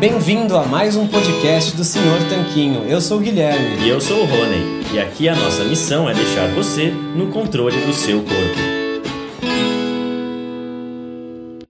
[0.00, 2.88] Bem-vindo a mais um podcast do Senhor Tanquinho.
[2.88, 3.84] Eu sou o Guilherme.
[3.84, 4.82] E eu sou o Rony.
[4.92, 8.80] E aqui a nossa missão é deixar você no controle do seu corpo.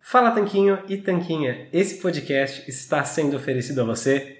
[0.00, 1.68] Fala Tanquinho e Tanquinha.
[1.72, 4.39] Esse podcast está sendo oferecido a você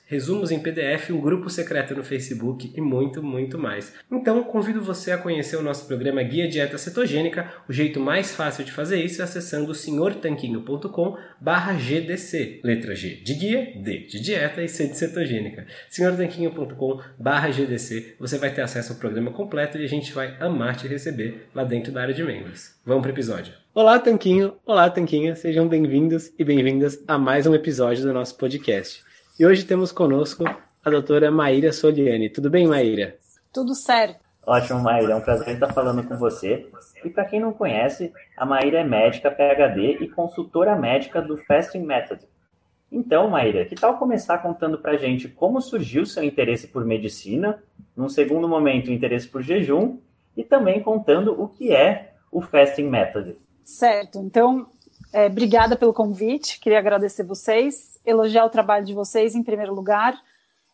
[0.11, 3.93] resumos em PDF, um grupo secreto no Facebook e muito, muito mais.
[4.11, 7.49] Então, convido você a conhecer o nosso programa Guia Dieta Cetogênica.
[7.67, 11.17] O jeito mais fácil de fazer isso é acessando senhortanquinho.com
[11.79, 12.59] GDC.
[12.61, 15.65] Letra G de guia, D de dieta e C de cetogênica.
[15.89, 16.99] senhortanquinho.com
[17.53, 18.15] GDC.
[18.19, 21.63] Você vai ter acesso ao programa completo e a gente vai amar te receber lá
[21.63, 22.75] dentro da área de membros.
[22.85, 23.53] Vamos para o episódio.
[23.73, 24.55] Olá, Tanquinho!
[24.65, 25.37] Olá, Tanquinha!
[25.37, 29.09] Sejam bem-vindos e bem-vindas a mais um episódio do nosso podcast.
[29.41, 30.43] E hoje temos conosco
[30.85, 32.29] a doutora Maíra Soliani.
[32.29, 33.17] Tudo bem, Maíra?
[33.51, 34.23] Tudo certo.
[34.45, 35.13] Ótimo, Maíra.
[35.13, 36.69] É um prazer estar falando com você.
[37.03, 41.81] E para quem não conhece, a Maíra é médica PhD e consultora médica do Fasting
[41.81, 42.21] Method.
[42.91, 47.63] Então, Maíra, que tal começar contando para a gente como surgiu seu interesse por medicina,
[47.97, 49.97] num segundo momento, o interesse por jejum,
[50.37, 53.35] e também contando o que é o Fasting Method.
[53.63, 54.19] Certo.
[54.19, 54.67] Então,
[55.13, 56.59] é, obrigada pelo convite.
[56.59, 60.19] Queria agradecer vocês elogiar o trabalho de vocês em primeiro lugar.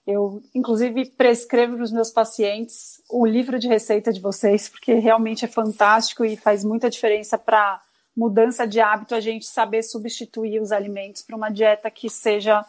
[0.05, 5.43] Eu, inclusive, prescrevo para os meus pacientes o livro de receita de vocês, porque realmente
[5.43, 7.81] é fantástico e faz muita diferença para
[8.15, 12.65] mudança de hábito a gente saber substituir os alimentos para uma dieta que seja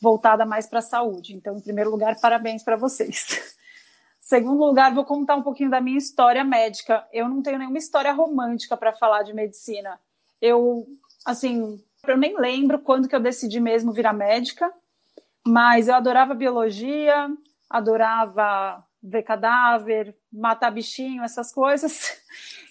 [0.00, 1.34] voltada mais para a saúde.
[1.34, 3.56] Então, em primeiro lugar, parabéns para vocês.
[4.20, 7.06] Segundo lugar, vou contar um pouquinho da minha história médica.
[7.12, 9.98] Eu não tenho nenhuma história romântica para falar de medicina.
[10.40, 10.86] Eu,
[11.24, 14.72] assim, eu nem lembro quando que eu decidi mesmo virar médica,
[15.46, 17.28] mas eu adorava biologia,
[17.68, 22.22] adorava ver cadáver, matar bichinho, essas coisas.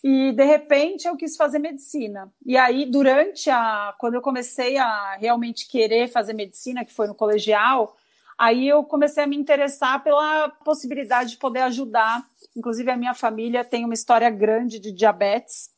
[0.06, 2.30] E de repente eu quis fazer medicina.
[2.46, 3.96] E aí, durante a.
[3.98, 7.96] Quando eu comecei a realmente querer fazer medicina, que foi no colegial,
[8.38, 12.22] aí eu comecei a me interessar pela possibilidade de poder ajudar.
[12.54, 15.73] Inclusive, a minha família tem uma história grande de diabetes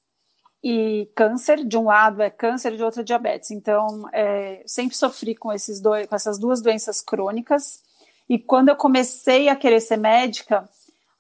[0.68, 3.52] e câncer, de um lado é câncer de outro é diabetes.
[3.52, 7.84] Então, é, sempre sofri com, esses dois, com essas duas doenças crônicas.
[8.28, 10.68] E quando eu comecei a querer ser médica,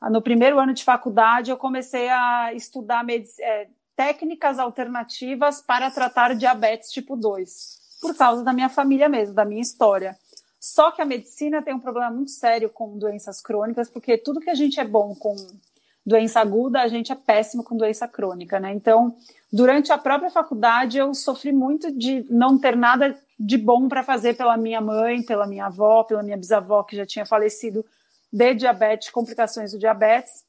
[0.10, 6.90] no primeiro ano de faculdade, eu comecei a estudar é, técnicas alternativas para tratar diabetes
[6.90, 10.18] tipo 2, por causa da minha família mesmo, da minha história.
[10.60, 14.50] Só que a medicina tem um problema muito sério com doenças crônicas, porque tudo que
[14.50, 15.36] a gente é bom com
[16.06, 18.72] doença aguda, a gente é péssimo com doença crônica, né?
[18.74, 19.16] Então,
[19.52, 24.38] durante a própria faculdade, eu sofri muito de não ter nada de bom para fazer
[24.38, 27.84] pela minha mãe, pela minha avó, pela minha bisavó, que já tinha falecido
[28.32, 30.44] de diabetes, complicações do diabetes.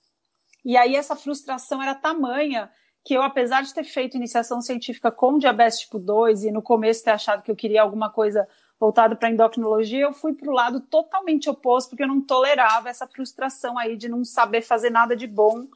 [0.65, 2.71] E aí, essa frustração era tamanha
[3.03, 7.05] que eu, apesar de ter feito iniciação científica com diabetes tipo 2 e no começo
[7.05, 8.47] ter achado que eu queria alguma coisa
[8.79, 13.07] voltado para endocrinologia, eu fui para o lado totalmente oposto, porque eu não tolerava essa
[13.07, 15.67] frustração aí de não saber fazer nada de bom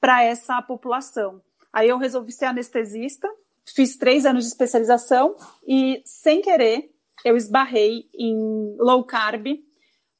[0.00, 1.40] para essa população.
[1.72, 3.28] Aí eu resolvi ser anestesista,
[3.64, 5.34] fiz três anos de especialização
[5.66, 6.90] e, sem querer,
[7.24, 9.46] eu esbarrei em low carb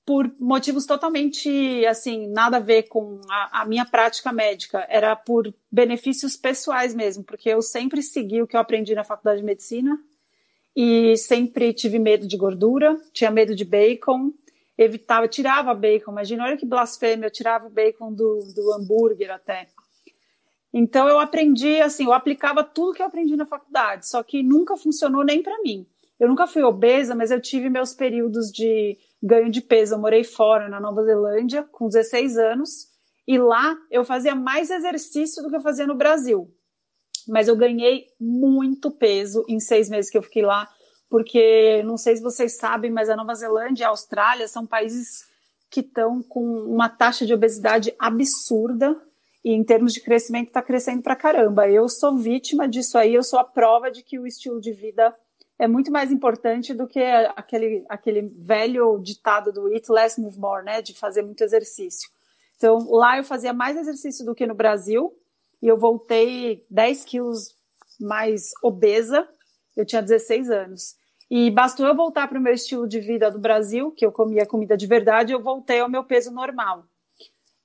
[0.07, 4.87] por motivos totalmente, assim, nada a ver com a, a, minha prática médica.
[4.89, 9.41] Era por benefícios pessoais mesmo, porque eu sempre segui o que eu aprendi na faculdade
[9.41, 9.99] de medicina,
[10.77, 14.33] e sempre tive medo de gordura, tinha medo de bacon.
[14.77, 16.11] evitava, tirava bacon.
[16.11, 19.69] Imagina, olha que blasfêmia, eu tirava o bacon do, do hambúrguer até.
[20.73, 24.77] Então eu aprendi, assim, eu aplicava tudo que eu aprendi na faculdade, só que nunca
[24.77, 25.87] funcionou nem para mim.
[26.19, 29.95] Eu nunca fui obesa, mas eu tive meus períodos de ganho de peso.
[29.95, 32.89] Eu morei fora, na Nova Zelândia, com 16 anos,
[33.27, 36.53] e lá eu fazia mais exercício do que eu fazia no Brasil.
[37.29, 40.69] Mas eu ganhei muito peso em seis meses que eu fiquei lá
[41.15, 45.25] porque não sei se vocês sabem, mas a Nova Zelândia e a Austrália são países
[45.71, 49.01] que estão com uma taxa de obesidade absurda
[49.45, 51.69] e em termos de crescimento está crescendo para caramba.
[51.69, 55.15] Eu sou vítima disso aí, eu sou a prova de que o estilo de vida
[55.57, 56.99] é muito mais importante do que
[57.37, 62.11] aquele, aquele velho ditado do eat less, move more, né, de fazer muito exercício.
[62.57, 65.13] Então, lá eu fazia mais exercício do que no Brasil
[65.65, 67.57] e eu voltei 10 quilos
[67.99, 69.27] mais obesa,
[69.75, 70.95] eu tinha 16 anos.
[71.31, 74.45] E bastou eu voltar para o meu estilo de vida do Brasil, que eu comia
[74.45, 76.85] comida de verdade, eu voltei ao meu peso normal.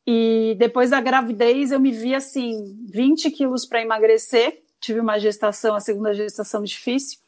[0.08, 4.64] E depois da gravidez, eu me vi assim, 20 quilos para emagrecer.
[4.80, 7.20] Tive uma gestação, a segunda gestação difícil.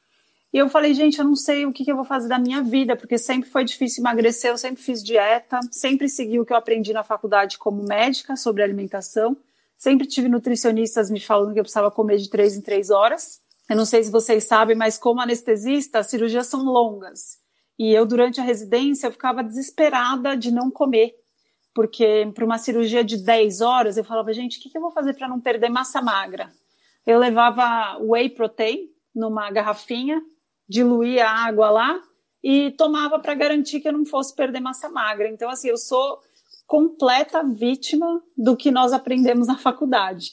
[0.54, 2.64] E eu falei, gente, eu não sei o que, que eu vou fazer da minha
[2.64, 6.58] vida, porque sempre foi difícil emagrecer, eu sempre fiz dieta, sempre segui o que eu
[6.58, 9.36] aprendi na faculdade como médica sobre alimentação.
[9.82, 13.42] Sempre tive nutricionistas me falando que eu precisava comer de três em três horas.
[13.68, 17.40] Eu não sei se vocês sabem, mas como anestesista, as cirurgias são longas.
[17.80, 21.16] E eu, durante a residência, eu ficava desesperada de não comer.
[21.74, 24.92] Porque para uma cirurgia de 10 horas, eu falava, gente, o que, que eu vou
[24.92, 26.54] fazer para não perder massa magra?
[27.04, 30.22] Eu levava whey protein numa garrafinha,
[30.70, 32.00] diluía a água lá
[32.44, 35.28] e tomava para garantir que eu não fosse perder massa magra.
[35.28, 36.22] Então, assim, eu sou
[36.72, 40.32] completa vítima do que nós aprendemos na faculdade.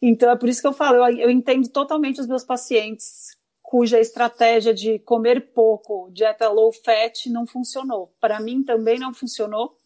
[0.00, 4.00] Então é por isso que eu falo, eu, eu entendo totalmente os meus pacientes cuja
[4.00, 8.10] estratégia de comer pouco, dieta low fat, não funcionou.
[8.18, 9.76] Para mim também não funcionou.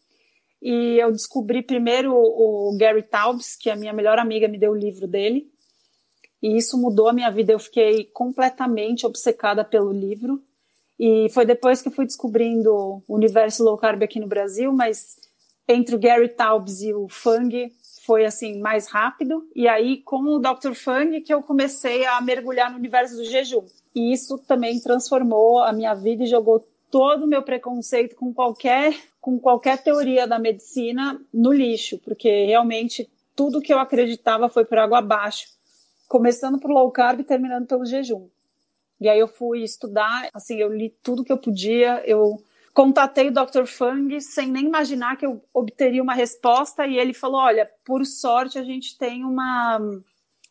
[0.61, 4.77] E eu descobri primeiro o, Gary Taubes, que a minha melhor amiga me deu o
[4.77, 5.51] livro dele.
[6.41, 7.51] E isso mudou a minha vida.
[7.51, 10.41] Eu fiquei completamente obcecada pelo livro.
[10.97, 15.19] E foi depois que eu fui descobrindo o universo low carb aqui no Brasil, mas
[15.73, 17.71] entre o Gary Taubes e o Fung,
[18.03, 20.73] foi assim mais rápido e aí com o Dr.
[20.73, 23.63] Fang que eu comecei a mergulhar no universo do jejum.
[23.93, 28.93] E isso também transformou a minha vida e jogou todo o meu preconceito com qualquer
[29.21, 34.79] com qualquer teoria da medicina no lixo, porque realmente tudo que eu acreditava foi por
[34.79, 35.47] água abaixo,
[36.07, 38.27] começando por low carb e terminando pelo jejum.
[38.99, 42.41] E aí eu fui estudar, assim, eu li tudo que eu podia, eu
[42.73, 43.65] Contatei o Dr.
[43.65, 48.57] Fang sem nem imaginar que eu obteria uma resposta e ele falou: Olha, por sorte
[48.57, 49.79] a gente tem uma,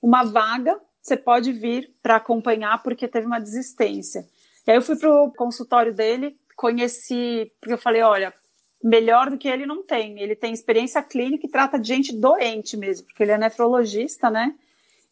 [0.03, 4.29] uma vaga, você pode vir para acompanhar porque teve uma desistência.
[4.67, 8.35] E aí eu fui para o consultório dele, conheci, porque eu falei: Olha,
[8.83, 10.21] melhor do que ele não tem.
[10.21, 14.55] Ele tem experiência clínica e trata de gente doente mesmo, porque ele é nefrologista, né?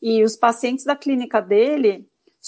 [0.00, 2.06] E os pacientes da clínica dele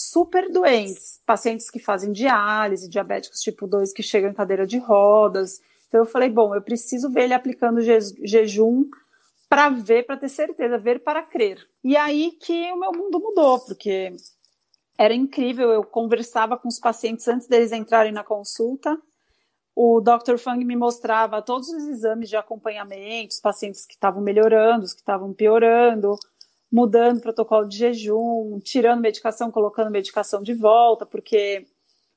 [0.08, 5.60] super doentes, pacientes que fazem diálise, diabéticos tipo 2 que chegam em cadeira de rodas.
[5.88, 8.84] Então eu falei, bom, eu preciso ver ele aplicando je jejum
[9.48, 11.58] para ver, para ter certeza, ver para crer.
[11.82, 14.12] E aí que o meu mundo mudou, porque
[14.96, 18.96] era incrível, eu conversava com os pacientes antes deles entrarem na consulta.
[19.74, 20.36] O Dr.
[20.36, 25.00] Fang me mostrava todos os exames de acompanhamento, os pacientes que estavam melhorando, os que
[25.00, 26.16] estavam piorando,
[26.70, 31.66] mudando protocolo de jejum, tirando medicação, colocando medicação de volta, porque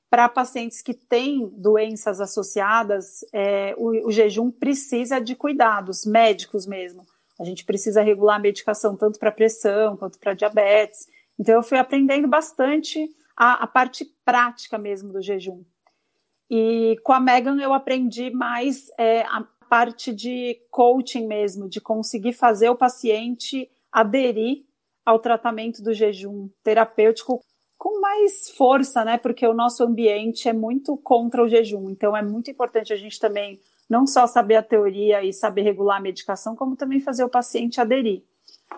[0.08, 7.04] para pacientes que têm doenças associadas, é, o, o, jejum precisa de cuidados médicos mesmo.
[7.36, 11.08] A gente precisa regular a medicação tanto para pressão quanto para diabetes.
[11.36, 15.64] Então, eu fui aprendendo bastante a, a, parte prática mesmo do jejum.
[16.48, 22.34] E com a Megan eu aprendi mais é, a parte de coaching mesmo, de conseguir
[22.34, 24.64] fazer o paciente aderir
[25.06, 27.40] ao tratamento do jejum terapêutico
[27.78, 29.16] com mais força, né?
[29.16, 31.88] Porque o nosso ambiente é muito contra o jejum.
[31.90, 35.98] Então é muito importante a gente também não só saber a teoria e saber regular
[35.98, 38.22] a medicação, como também fazer o paciente aderir.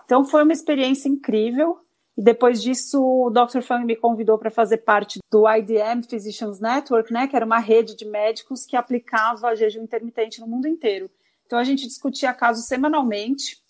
[0.05, 1.79] Então foi uma experiência incrível.
[2.19, 3.61] E depois disso, o Dr.
[3.61, 7.95] Fang me convidou para fazer parte do IDM Physicians Network, né, que era uma rede
[7.95, 11.11] de médicos que aplicava jejum intermitente no mundo inteiro.
[11.45, 13.63] Então a gente discutia casos semanalmente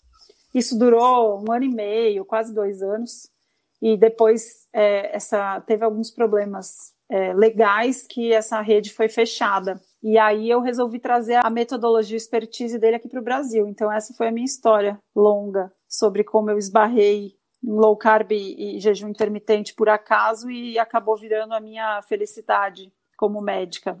[0.57, 3.29] isso durou um ano e meio, quase dois anos,
[3.81, 9.79] e depois é, essa teve alguns problemas é, legais que essa rede foi fechada.
[10.01, 13.67] E aí eu resolvi trazer a metodologia e expertise dele aqui para o Brasil.
[13.67, 18.79] Então essa foi a minha história longa sobre como eu esbarrei em low carb e
[18.79, 23.97] jejum intermitente por acaso e acabou virando a minha felicidade como médica.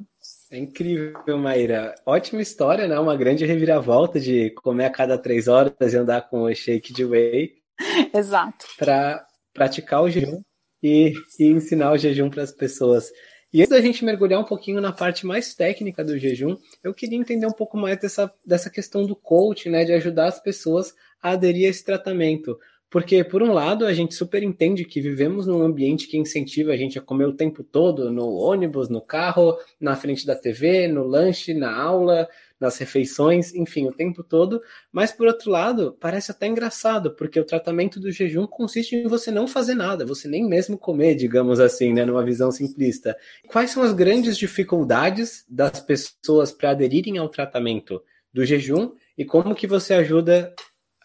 [0.51, 1.95] É incrível, Maíra.
[2.05, 2.97] Ótima história, né?
[2.99, 7.03] Uma grande reviravolta de comer a cada três horas e andar com o shake de
[7.03, 7.55] whey.
[8.13, 8.65] Exato.
[8.77, 10.41] Para praticar o jejum
[10.81, 13.11] e, e ensinar o jejum para as pessoas.
[13.51, 17.17] E antes da gente mergulhar um pouquinho na parte mais técnica do jejum, eu queria
[17.17, 19.83] entender um pouco mais dessa, dessa questão do coach, né?
[19.83, 22.57] De ajudar as pessoas a aderir a esse tratamento.
[22.89, 26.77] Porque, por um lado, a gente super entende que vivemos num ambiente que incentiva a
[26.77, 31.03] gente a comer o tempo todo, no ônibus, no carro, na frente da TV, no
[31.03, 32.29] lanche, na aula,
[32.59, 34.61] nas refeições, enfim, o tempo todo.
[34.91, 39.31] Mas, por outro lado, parece até engraçado, porque o tratamento do jejum consiste em você
[39.31, 43.17] não fazer nada, você nem mesmo comer, digamos assim, né, numa visão simplista.
[43.47, 48.01] Quais são as grandes dificuldades das pessoas para aderirem ao tratamento
[48.33, 50.53] do jejum e como que você ajuda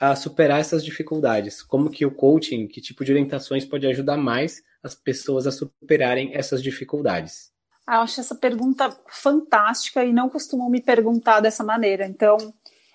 [0.02, 1.62] a superar essas dificuldades?
[1.62, 6.34] Como que o coaching, que tipo de orientações pode ajudar mais as pessoas a superarem
[6.34, 7.52] essas dificuldades?
[7.86, 12.04] Ah, eu acho essa pergunta fantástica e não costumam me perguntar dessa maneira.
[12.04, 12.36] Então,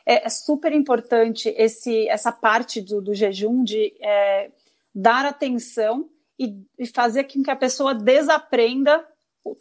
[0.05, 4.51] é, é super importante esse, essa parte do, do jejum de é,
[4.93, 9.01] dar atenção e, e, fazer com que a pessoa desaprenda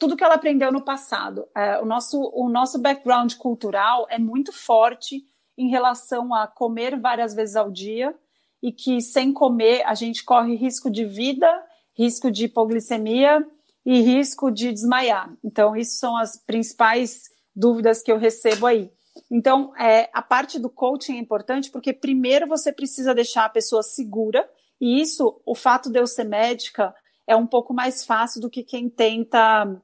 [0.01, 1.47] tudo que ela aprendeu no passado.
[1.57, 5.25] É, o, nosso, o nosso background cultural é muito forte
[5.57, 8.15] em relação a comer várias vezes ao dia
[8.63, 11.49] e que sem comer a gente corre risco de vida,
[11.97, 13.47] risco de hipoglicemia
[13.85, 15.33] e risco de desmaiar.
[15.45, 18.91] Então, isso são as principais dúvidas que eu recebo aí.
[19.31, 23.83] Então, é, a parte do coaching é importante porque, primeiro, você precisa deixar a pessoa
[23.83, 24.49] segura,
[24.81, 26.95] e isso, o fato de eu ser médica,
[27.27, 29.81] é um pouco mais fácil do que quem tenta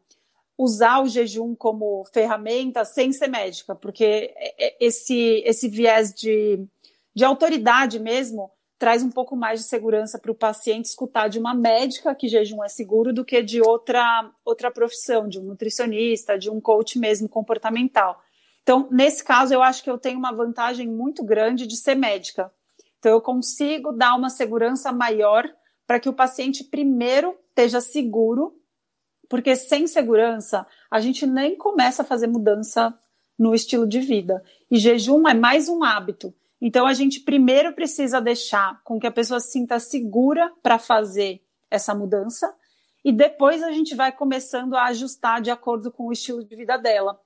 [0.62, 4.32] usar o jejum como ferramenta sem ser médica, porque
[4.78, 6.64] esse, esse viés de,
[7.12, 11.52] de autoridade mesmo traz um pouco mais de segurança para o paciente escutar de uma
[11.52, 16.48] médica que jejum é seguro do que de outra, outra profissão, de um nutricionista, de
[16.48, 18.22] um coach mesmo comportamental.
[18.62, 22.52] Então, nesse caso, eu acho que eu tenho uma vantagem muito grande de ser médica.
[22.98, 25.48] Então, eu consigo dar uma segurança maior
[25.86, 28.61] para que o paciente primeiro esteja seguro
[29.32, 32.94] porque sem segurança, a gente nem começa a fazer mudança
[33.38, 34.44] no estilo de vida.
[34.70, 36.34] E jejum é mais um hábito.
[36.60, 41.40] Então, a gente primeiro precisa deixar com que a pessoa se sinta segura para fazer
[41.70, 42.54] essa mudança,
[43.02, 46.76] e depois a gente vai começando a ajustar de acordo com o estilo de vida
[46.76, 47.18] dela.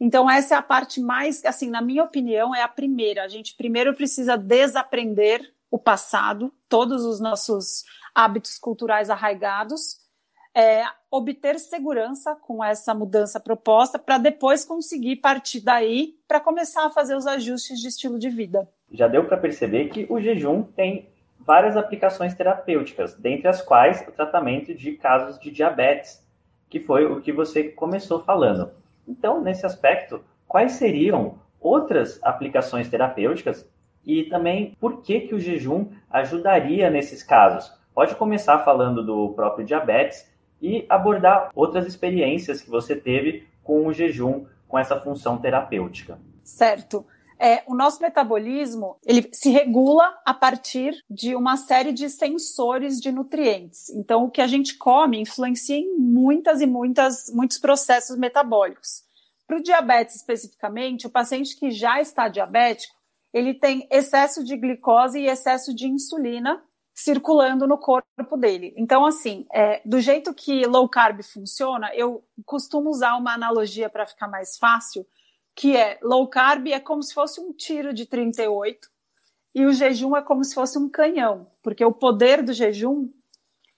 [0.00, 3.22] Então, essa é a parte mais, assim, na minha opinião, é a primeira.
[3.22, 7.84] A gente primeiro precisa desaprender o passado, todos os nossos
[8.14, 10.02] hábitos culturais arraigados,
[10.54, 16.90] é, obter segurança com essa mudança proposta para depois conseguir partir daí para começar a
[16.90, 18.68] fazer os ajustes de estilo de vida.
[18.90, 21.08] Já deu para perceber que o jejum tem
[21.40, 26.24] várias aplicações terapêuticas, dentre as quais o tratamento de casos de diabetes,
[26.70, 28.70] que foi o que você começou falando.
[29.06, 33.68] Então, nesse aspecto, quais seriam outras aplicações terapêuticas
[34.06, 37.72] e também por que, que o jejum ajudaria nesses casos?
[37.94, 40.28] Pode começar falando do próprio diabetes
[40.64, 46.18] e abordar outras experiências que você teve com o jejum, com essa função terapêutica.
[46.42, 47.04] Certo.
[47.38, 53.12] É, o nosso metabolismo ele se regula a partir de uma série de sensores de
[53.12, 53.90] nutrientes.
[53.90, 59.02] Então, o que a gente come influencia em muitas e muitas muitos processos metabólicos.
[59.46, 62.94] Para o diabetes especificamente, o paciente que já está diabético,
[63.34, 66.62] ele tem excesso de glicose e excesso de insulina
[66.94, 68.72] circulando no corpo dele.
[68.76, 74.06] Então, assim, é, do jeito que low carb funciona, eu costumo usar uma analogia para
[74.06, 75.04] ficar mais fácil,
[75.56, 78.88] que é low carb é como se fosse um tiro de 38
[79.54, 83.08] e o jejum é como se fosse um canhão, porque o poder do jejum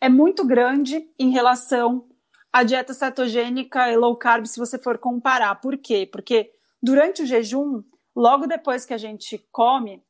[0.00, 2.06] é muito grande em relação
[2.52, 5.54] à dieta cetogênica e low carb, se você for comparar.
[5.56, 6.08] Por quê?
[6.10, 6.50] Porque
[6.82, 7.82] durante o jejum,
[8.14, 10.02] logo depois que a gente come,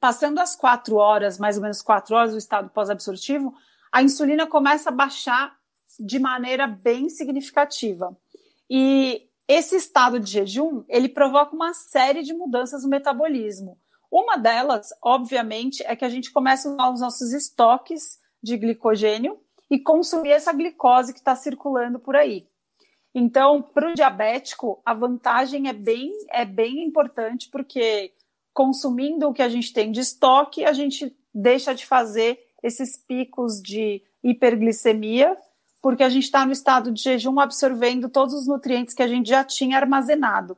[0.00, 3.54] passando as quatro horas, mais ou menos quatro horas, do estado pós-absortivo,
[3.90, 5.56] a insulina começa a baixar
[5.98, 8.16] de maneira bem significativa.
[8.68, 13.78] E esse estado de jejum, ele provoca uma série de mudanças no metabolismo.
[14.10, 19.38] Uma delas, obviamente, é que a gente começa a usar os nossos estoques de glicogênio
[19.70, 22.46] e consumir essa glicose que está circulando por aí.
[23.14, 28.12] Então, para o diabético, a vantagem é bem, é bem importante, porque
[28.52, 33.60] consumindo o que a gente tem de estoque, a gente deixa de fazer esses picos
[33.60, 35.36] de hiperglicemia,
[35.80, 39.28] porque a gente está no estado de jejum absorvendo todos os nutrientes que a gente
[39.28, 40.56] já tinha armazenado.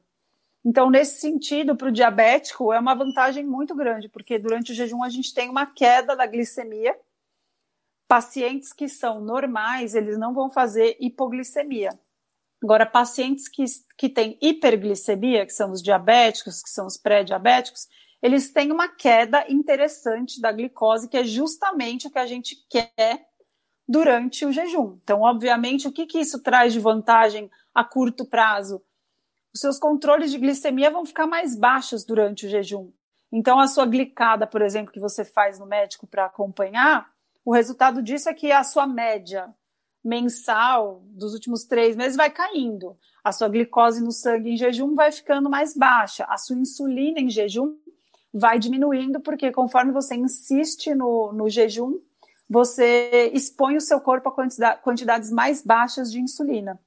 [0.64, 5.02] Então, nesse sentido, para o diabético, é uma vantagem muito grande, porque durante o jejum
[5.02, 6.98] a gente tem uma queda da glicemia.
[8.08, 11.90] Pacientes que são normais, eles não vão fazer hipoglicemia.
[12.62, 13.64] Agora, pacientes que,
[13.99, 17.87] que têm hiperglicemia, que são os diabéticos, que são os pré-diabéticos,
[18.23, 23.28] eles têm uma queda interessante da glicose, que é justamente o que a gente quer
[23.87, 24.99] durante o jejum.
[25.02, 28.82] Então, obviamente, o que, que isso traz de vantagem a curto prazo?
[29.54, 32.90] Os seus controles de glicemia vão ficar mais baixos durante o jejum.
[33.30, 37.12] Então, a sua glicada, por exemplo, que você faz no médico para acompanhar,
[37.44, 39.46] o resultado disso é que a sua média
[40.04, 42.96] mensal dos últimos três meses vai caindo.
[43.23, 46.25] A sua glicose no sangue em jejum vai ficando mais baixa.
[46.28, 47.75] A sua insulina em jejum
[48.32, 51.99] vai diminuindo, porque conforme você insiste no, no jejum,
[52.50, 56.78] você expõe o seu corpo a quantidades mais baixas de insulina.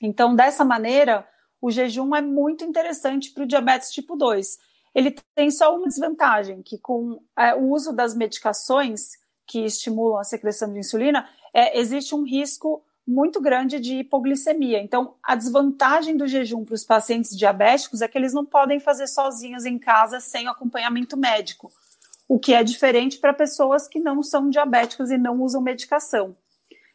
[0.00, 1.26] Então, dessa maneira,
[1.60, 4.58] o jejum é muito interessante para o diabetes tipo 2.
[4.94, 9.12] Ele tem só uma desvantagem, que com é, o uso das medicações
[9.46, 11.28] que estimulam a secreção de insulina,
[11.58, 14.80] é, existe um risco muito grande de hipoglicemia.
[14.80, 19.08] Então, a desvantagem do jejum para os pacientes diabéticos é que eles não podem fazer
[19.08, 21.72] sozinhos em casa sem acompanhamento médico,
[22.28, 26.36] o que é diferente para pessoas que não são diabéticas e não usam medicação.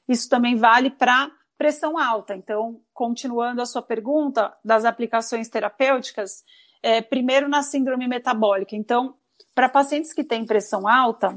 [0.07, 2.33] Isso também vale para pressão alta.
[2.33, 6.45] Então, continuando a sua pergunta das aplicações terapêuticas,
[6.81, 8.77] é, primeiro na síndrome metabólica.
[8.77, 9.15] Então,
[9.53, 11.35] para pacientes que têm pressão alta,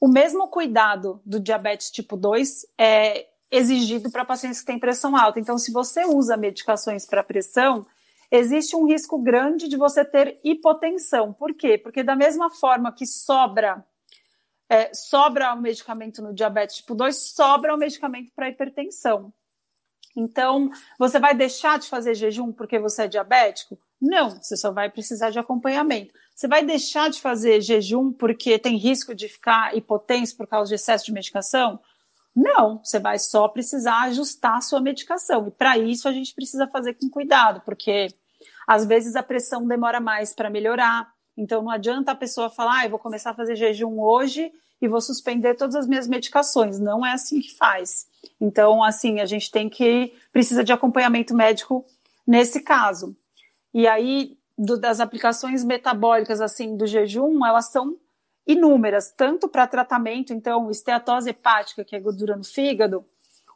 [0.00, 5.40] o mesmo cuidado do diabetes tipo 2 é exigido para pacientes que têm pressão alta.
[5.40, 7.86] Então, se você usa medicações para pressão,
[8.30, 11.32] existe um risco grande de você ter hipotensão.
[11.32, 11.78] Por quê?
[11.78, 13.84] Porque da mesma forma que sobra
[14.68, 19.32] é, sobra o medicamento no diabetes tipo 2, sobra o medicamento para hipertensão.
[20.16, 23.78] Então, você vai deixar de fazer jejum porque você é diabético?
[24.00, 26.12] Não, você só vai precisar de acompanhamento.
[26.36, 30.74] Você vai deixar de fazer jejum porque tem risco de ficar hipotenso por causa de
[30.74, 31.80] excesso de medicação?
[32.34, 35.48] Não, você vai só precisar ajustar a sua medicação.
[35.48, 38.08] E para isso a gente precisa fazer com cuidado, porque
[38.66, 41.10] às vezes a pressão demora mais para melhorar.
[41.34, 44.86] Então não adianta a pessoa falar, ah, eu vou começar a fazer jejum hoje e
[44.86, 46.78] vou suspender todas as minhas medicações.
[46.78, 48.08] Não é assim que faz.
[48.38, 51.82] Então, assim, a gente tem que precisa de acompanhamento médico
[52.26, 53.16] nesse caso.
[53.72, 57.96] E aí, do, das aplicações metabólicas assim do jejum, elas são
[58.46, 63.04] inúmeras, tanto para tratamento, então, esteatose hepática, que é gordura no fígado,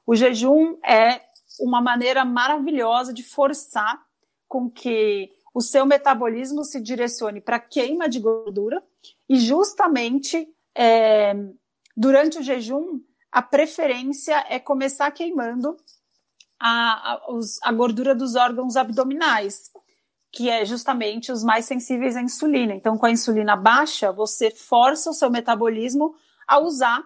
[0.06, 1.20] o jejum é
[1.60, 4.02] uma maneira maravilhosa de forçar
[4.48, 8.82] com que o seu metabolismo se direcione para queima de gordura
[9.28, 11.34] e justamente é,
[11.96, 15.76] durante o jejum a preferência é começar queimando
[16.58, 19.69] a, a, os, a gordura dos órgãos abdominais
[20.32, 22.74] que é justamente os mais sensíveis à insulina.
[22.74, 26.14] Então, com a insulina baixa, você força o seu metabolismo
[26.46, 27.02] a usar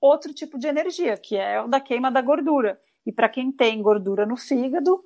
[0.00, 2.80] outro tipo de energia, que é o da queima da gordura.
[3.06, 5.02] E para quem tem gordura no fígado,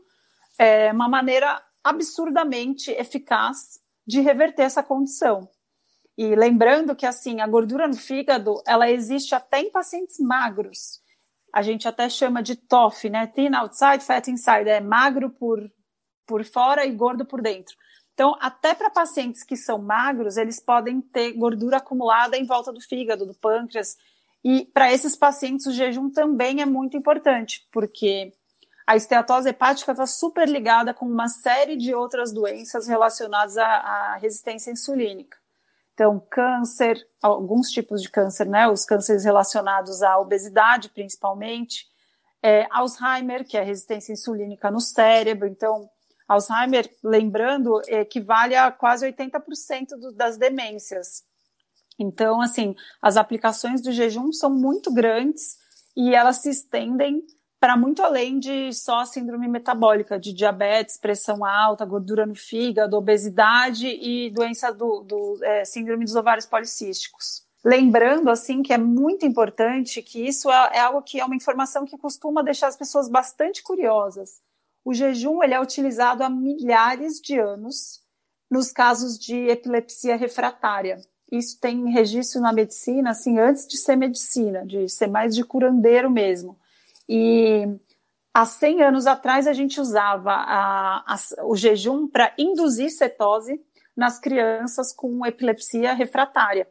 [0.58, 5.48] é uma maneira absurdamente eficaz de reverter essa condição.
[6.16, 11.00] E lembrando que assim, a gordura no fígado, ela existe até em pacientes magros.
[11.52, 13.26] A gente até chama de TOF, né?
[13.26, 15.70] Thin outside, fat inside, é magro por
[16.28, 17.74] por fora e gordo por dentro.
[18.12, 22.80] Então, até para pacientes que são magros, eles podem ter gordura acumulada em volta do
[22.80, 23.96] fígado, do pâncreas.
[24.44, 28.32] E para esses pacientes, o jejum também é muito importante, porque
[28.86, 34.16] a esteatose hepática está super ligada com uma série de outras doenças relacionadas à, à,
[34.16, 35.36] resistência insulínica.
[35.94, 38.68] Então, câncer, alguns tipos de câncer, né?
[38.68, 41.86] Os cânceres relacionados à obesidade, principalmente.
[42.42, 45.46] É, Alzheimer, que é a resistência insulínica no cérebro.
[45.46, 45.88] Então,
[46.28, 51.24] Alzheimer, lembrando, equivale a quase 80% do, das demências.
[51.98, 55.56] Então, assim, as aplicações do jejum são muito grandes
[55.96, 57.24] e elas se estendem
[57.58, 63.88] para muito além de só síndrome metabólica, de diabetes, pressão alta, gordura no fígado, obesidade
[63.88, 67.42] e doença do, do é, síndrome dos ovários policísticos.
[67.64, 71.84] Lembrando, assim, que é muito importante que isso é, é algo que é uma informação
[71.84, 74.40] que costuma deixar as pessoas bastante curiosas
[74.88, 78.00] o jejum ele é utilizado há milhares de anos
[78.50, 80.96] nos casos de epilepsia refratária.
[81.30, 86.10] Isso tem registro na medicina, assim, antes de ser medicina, de ser mais de curandeiro
[86.10, 86.58] mesmo.
[87.06, 87.68] E
[88.32, 93.60] há 100 anos atrás a gente usava a, a, o jejum para induzir cetose
[93.94, 96.66] nas crianças com epilepsia refratária.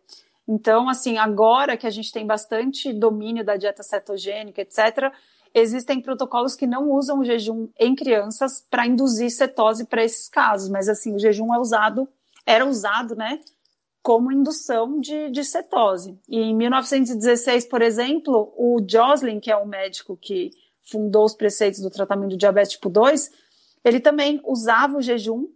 [0.48, 5.14] Então, assim, agora que a gente tem bastante domínio da dieta cetogênica, etc.,
[5.60, 10.70] Existem protocolos que não usam o jejum em crianças para induzir cetose para esses casos,
[10.70, 12.08] mas assim, o jejum é usado,
[12.46, 13.40] era usado, né,
[14.04, 16.16] como indução de, de cetose.
[16.30, 20.52] E em 1916, por exemplo, o Joslin, que é um médico que
[20.84, 23.32] fundou os preceitos do tratamento do diabetes tipo 2,
[23.84, 25.48] ele também usava o jejum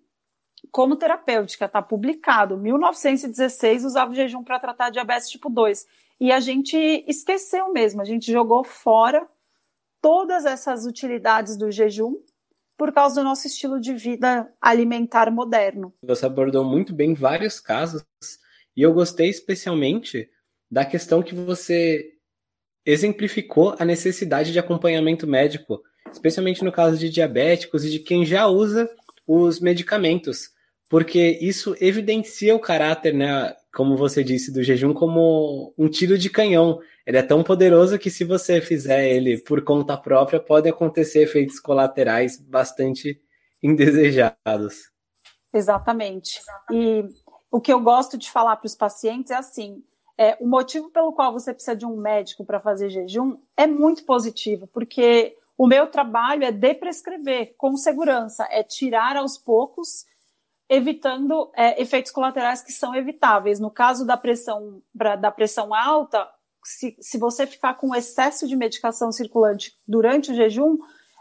[0.71, 2.57] como terapêutica, está publicado.
[2.57, 5.85] 1916 usava o jejum para tratar diabetes tipo 2.
[6.19, 6.75] E a gente
[7.07, 9.29] esqueceu mesmo, a gente jogou fora
[10.01, 12.15] todas essas utilidades do jejum
[12.77, 15.93] por causa do nosso estilo de vida alimentar moderno.
[16.03, 18.03] Você abordou muito bem vários casos
[18.75, 20.27] e eu gostei especialmente
[20.69, 22.13] da questão que você
[22.85, 28.47] exemplificou a necessidade de acompanhamento médico, especialmente no caso de diabéticos e de quem já
[28.47, 28.89] usa
[29.27, 30.49] os medicamentos,
[30.89, 36.29] porque isso evidencia o caráter, né, como você disse, do jejum como um tiro de
[36.29, 36.79] canhão.
[37.05, 41.59] Ele é tão poderoso que se você fizer ele por conta própria, pode acontecer efeitos
[41.59, 43.21] colaterais bastante
[43.63, 44.91] indesejados.
[45.53, 46.39] Exatamente.
[46.71, 47.03] E
[47.51, 49.83] o que eu gosto de falar para os pacientes é assim:
[50.17, 54.03] é, o motivo pelo qual você precisa de um médico para fazer jejum é muito
[54.05, 60.05] positivo, porque o meu trabalho é deprescrever com segurança, é tirar aos poucos
[60.71, 63.59] evitando é, efeitos colaterais que são evitáveis.
[63.59, 66.25] No caso da pressão, da pressão alta,
[66.63, 70.77] se, se você ficar com excesso de medicação circulante durante o jejum,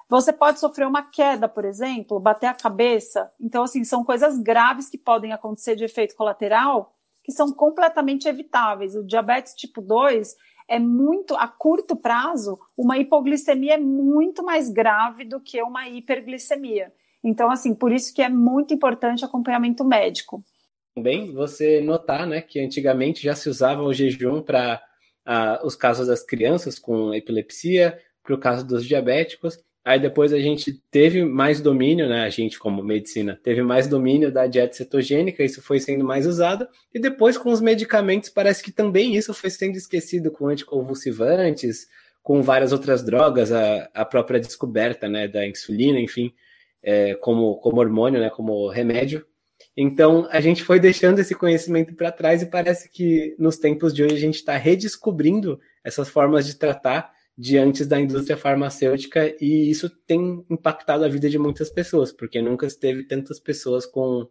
[0.08, 3.28] você pode sofrer uma queda, por exemplo, bater a cabeça.
[3.40, 8.94] Então, assim, são coisas graves que podem acontecer de efeito colateral que são completamente evitáveis.
[8.94, 10.36] O diabetes tipo 2
[10.68, 16.92] é muito, a curto prazo, uma hipoglicemia é muito mais grave do que uma hiperglicemia.
[17.22, 20.42] Então, assim, por isso que é muito importante acompanhamento médico.
[20.94, 24.82] Também você notar, né, que antigamente já se usava o jejum para
[25.62, 29.58] os casos das crianças com epilepsia, para o caso dos diabéticos.
[29.84, 32.24] Aí depois a gente teve mais domínio, né?
[32.24, 36.68] A gente, como medicina, teve mais domínio da dieta cetogênica, isso foi sendo mais usado.
[36.92, 41.86] E depois, com os medicamentos, parece que também isso foi sendo esquecido com anticonvulsivantes,
[42.22, 46.34] com várias outras drogas, a, a própria descoberta né, da insulina, enfim
[46.82, 49.26] é, como, como hormônio, né, como remédio.
[49.76, 54.02] Então, a gente foi deixando esse conhecimento para trás e parece que nos tempos de
[54.02, 59.70] hoje a gente está redescobrindo essas formas de tratar de antes da indústria farmacêutica e
[59.70, 64.28] isso tem impactado a vida de muitas pessoas, porque nunca teve tantas pessoas com,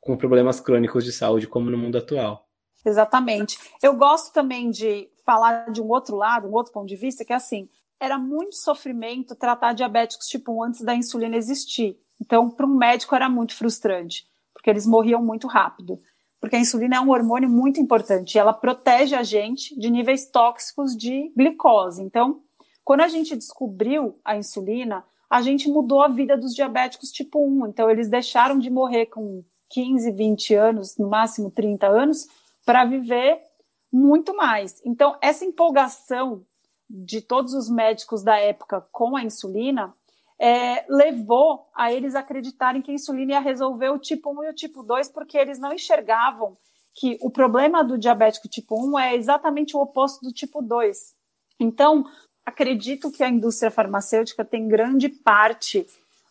[0.00, 2.46] com problemas crônicos de saúde como no mundo atual.
[2.84, 3.56] Exatamente.
[3.82, 7.32] Eu gosto também de falar de um outro lado, um outro ponto de vista, que
[7.32, 7.68] é assim,
[8.02, 11.96] era muito sofrimento tratar diabéticos tipo 1 antes da insulina existir.
[12.20, 15.96] Então, para um médico era muito frustrante, porque eles morriam muito rápido.
[16.40, 20.96] Porque a insulina é um hormônio muito importante ela protege a gente de níveis tóxicos
[20.96, 22.02] de glicose.
[22.02, 22.40] Então,
[22.84, 27.68] quando a gente descobriu a insulina, a gente mudou a vida dos diabéticos tipo 1.
[27.68, 32.26] Então, eles deixaram de morrer com 15, 20 anos, no máximo 30 anos,
[32.66, 33.38] para viver
[33.92, 34.82] muito mais.
[34.84, 36.44] Então, essa empolgação
[36.94, 39.94] de todos os médicos da época com a insulina
[40.38, 44.54] é, levou a eles acreditarem que a insulina ia resolver o tipo 1 e o
[44.54, 46.54] tipo 2, porque eles não enxergavam
[46.94, 51.14] que o problema do diabético tipo 1 é exatamente o oposto do tipo 2.
[51.58, 52.04] Então,
[52.44, 55.86] acredito que a indústria farmacêutica tem grande parte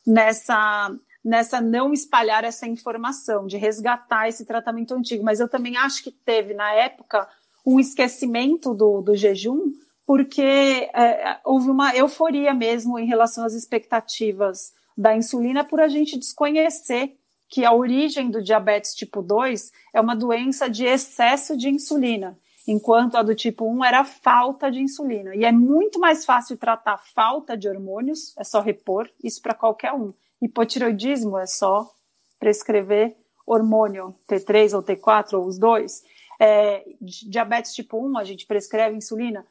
[0.06, 0.94] nessa
[1.24, 5.24] nessa não espalhar essa informação, de resgatar esse tratamento antigo.
[5.24, 7.30] Mas eu também acho que teve, na época,
[7.64, 9.72] um esquecimento do, do jejum,
[10.06, 16.18] porque é, houve uma euforia mesmo em relação às expectativas da insulina por a gente
[16.18, 17.18] desconhecer
[17.52, 23.16] que a origem do diabetes tipo 2 é uma doença de excesso de insulina, enquanto
[23.16, 25.36] a do tipo 1 era falta de insulina.
[25.36, 29.92] E é muito mais fácil tratar falta de hormônios, é só repor, isso para qualquer
[29.94, 30.14] um.
[30.42, 31.92] Hipotiroidismo é só
[32.40, 36.04] prescrever hormônio T3 ou T4 ou os dois.
[36.40, 39.46] É, diabetes tipo 1, a gente prescreve insulina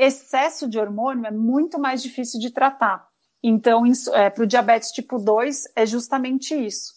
[0.00, 3.06] excesso de hormônio é muito mais difícil de tratar.
[3.42, 3.84] Então,
[4.14, 6.94] é, para o diabetes tipo 2, é justamente isso.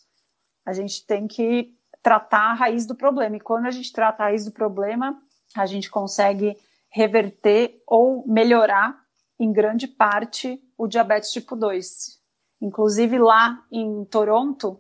[0.65, 3.35] A gente tem que tratar a raiz do problema.
[3.35, 5.21] E quando a gente trata a raiz do problema,
[5.55, 6.57] a gente consegue
[6.89, 8.97] reverter ou melhorar,
[9.39, 12.21] em grande parte, o diabetes tipo 2.
[12.61, 14.79] Inclusive, lá em Toronto,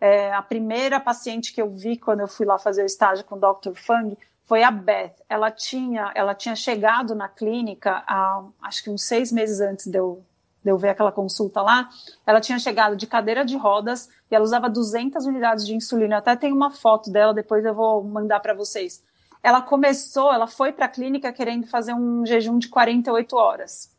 [0.00, 3.36] é, a primeira paciente que eu vi quando eu fui lá fazer o estágio com
[3.36, 3.74] o Dr.
[3.74, 4.16] Fung
[4.50, 5.14] foi a Beth.
[5.28, 9.96] Ela tinha, ela tinha chegado na clínica, há, acho que uns seis meses antes de
[9.96, 10.24] eu,
[10.60, 11.88] de eu ver aquela consulta lá.
[12.26, 16.16] Ela tinha chegado de cadeira de rodas e ela usava 200 unidades de insulina.
[16.16, 19.00] Eu até tem uma foto dela, depois eu vou mandar para vocês.
[19.40, 23.94] Ela começou, ela foi para a clínica querendo fazer um jejum de 48 horas.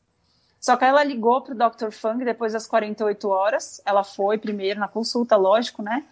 [0.59, 1.91] Só que ela ligou para o Dr.
[1.91, 3.81] Fung depois das 48 horas.
[3.85, 6.03] Ela foi primeiro na consulta, lógico, né?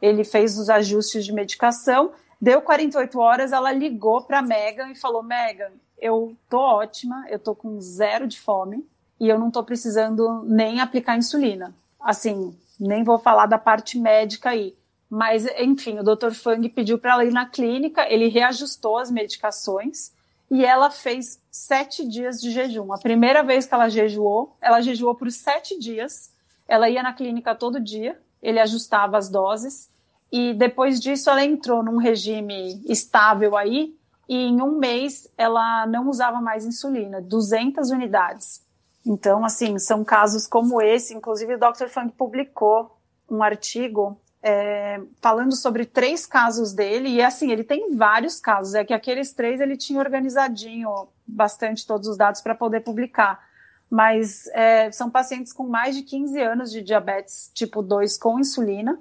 [0.00, 5.22] Ele fez os ajustes de medicação Deu 48 horas, ela ligou para Megan e falou:
[5.22, 8.86] Megan, eu tô ótima, eu tô com zero de fome,
[9.18, 11.74] e eu não estou precisando nem aplicar insulina.
[12.00, 14.76] Assim, nem vou falar da parte médica aí.
[15.10, 16.32] Mas, enfim, o Dr.
[16.32, 20.12] Fang pediu para ela ir na clínica, ele reajustou as medicações
[20.50, 22.92] e ela fez sete dias de jejum.
[22.92, 26.32] A primeira vez que ela jejuou, ela jejuou por sete dias.
[26.68, 29.90] Ela ia na clínica todo dia, ele ajustava as doses
[30.30, 33.94] e depois disso ela entrou num regime estável aí
[34.28, 38.62] e em um mês ela não usava mais insulina, 200 unidades.
[39.06, 41.14] Então, assim, são casos como esse.
[41.14, 41.88] Inclusive, o Dr.
[41.88, 42.98] Funk publicou
[43.30, 48.84] um artigo é, falando sobre três casos dele, e assim, ele tem vários casos, é
[48.84, 53.46] que aqueles três ele tinha organizadinho bastante todos os dados para poder publicar.
[53.90, 58.98] Mas é, são pacientes com mais de 15 anos de diabetes tipo 2 com insulina,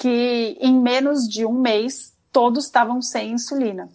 [0.00, 3.86] que em menos de um mês todos estavam sem insulina.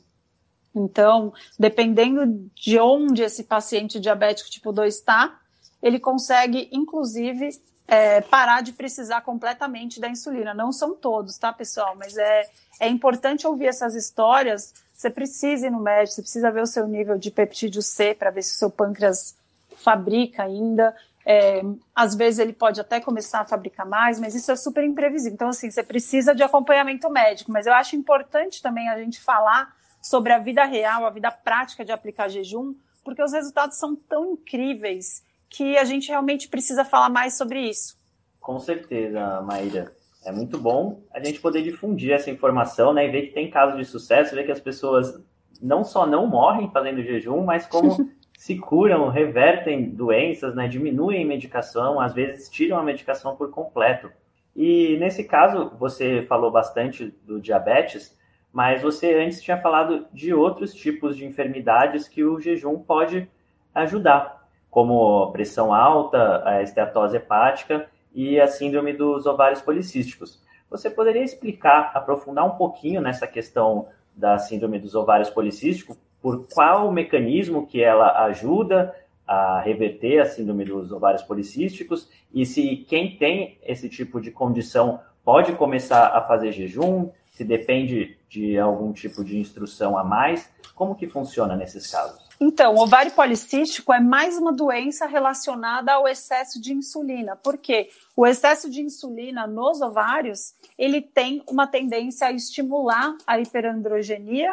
[0.74, 5.40] Então, dependendo de onde esse paciente diabético tipo 2 está,
[5.82, 7.50] ele consegue, inclusive,
[7.88, 10.54] é, parar de precisar completamente da insulina.
[10.54, 11.96] Não são todos, tá, pessoal?
[11.98, 14.76] Mas é, é importante ouvir essas histórias.
[14.94, 18.30] Você precisa ir no médico, você precisa ver o seu nível de peptídeo C para
[18.30, 19.36] ver se o seu pâncreas
[19.78, 20.96] fabrica ainda.
[21.26, 21.64] É,
[21.96, 25.34] às vezes ele pode até começar a fabricar mais, mas isso é super imprevisível.
[25.34, 27.52] Então, assim, você precisa de acompanhamento médico.
[27.52, 31.84] Mas eu acho importante também a gente falar sobre a vida real, a vida prática
[31.84, 37.10] de aplicar jejum, porque os resultados são tão incríveis que a gente realmente precisa falar
[37.10, 37.98] mais sobre isso.
[38.40, 39.92] Com certeza, Maíra.
[40.24, 43.78] É muito bom a gente poder difundir essa informação, né, e ver que tem casos
[43.78, 45.20] de sucesso, ver que as pessoas
[45.62, 52.00] não só não morrem fazendo jejum, mas como se curam, revertem doenças, né, diminuem medicação,
[52.00, 54.12] às vezes tiram a medicação por completo.
[54.56, 58.18] E nesse caso, você falou bastante do diabetes,
[58.52, 63.30] mas você antes tinha falado de outros tipos de enfermidades que o jejum pode
[63.74, 70.42] ajudar, como pressão alta, a esteatose hepática e a síndrome dos ovários policísticos.
[70.70, 76.92] Você poderia explicar, aprofundar um pouquinho nessa questão da síndrome dos ovários policísticos, por qual
[76.92, 78.96] mecanismo que ela ajuda
[79.28, 85.00] a reverter a síndrome dos ovários policísticos e se quem tem esse tipo de condição
[85.24, 90.50] pode começar a fazer jejum, se depende de algum tipo de instrução a mais?
[90.74, 92.26] Como que funciona nesses casos?
[92.42, 97.36] Então, o ovário policístico é mais uma doença relacionada ao excesso de insulina.
[97.36, 97.90] Por quê?
[98.16, 104.52] O excesso de insulina nos ovários, ele tem uma tendência a estimular a hiperandrogenia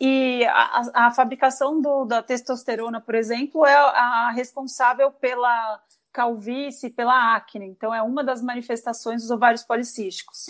[0.00, 5.80] e a, a fabricação do, da testosterona, por exemplo, é a responsável pela
[6.12, 7.66] calvície, pela acne.
[7.66, 10.46] Então, é uma das manifestações dos ovários policísticos.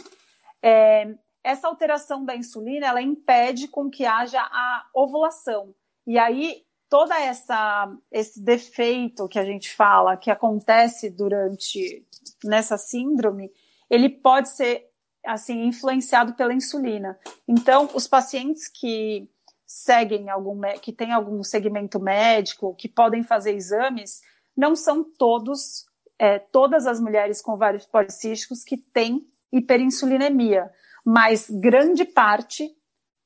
[0.63, 5.75] É, essa alteração da insulina ela impede com que haja a ovulação.
[6.07, 12.07] E aí toda essa esse defeito que a gente fala que acontece durante
[12.43, 13.51] nessa síndrome,
[13.91, 14.89] ele pode ser
[15.27, 17.19] assim influenciado pela insulina.
[17.49, 19.29] Então, os pacientes que
[19.77, 24.21] seguem algum que têm algum segmento médico, que podem fazer exames,
[24.57, 25.87] não são todos
[26.19, 30.71] é, todas as mulheres com vários policísticos que têm hiperinsulinemia
[31.05, 32.75] mas grande parte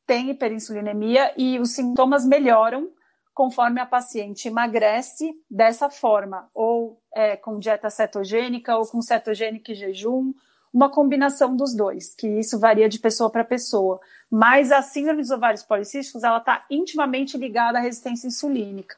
[0.05, 2.91] tem hiperinsulinemia e os sintomas melhoram
[3.33, 9.77] conforme a paciente emagrece dessa forma, ou é, com dieta cetogênica, ou com cetogênica e
[9.77, 10.35] jejum,
[10.75, 14.01] uma combinação dos dois, que isso varia de pessoa para pessoa.
[14.31, 18.97] Mas a síndrome dos ovários policísticos, ela está intimamente ligada à resistência insulínica.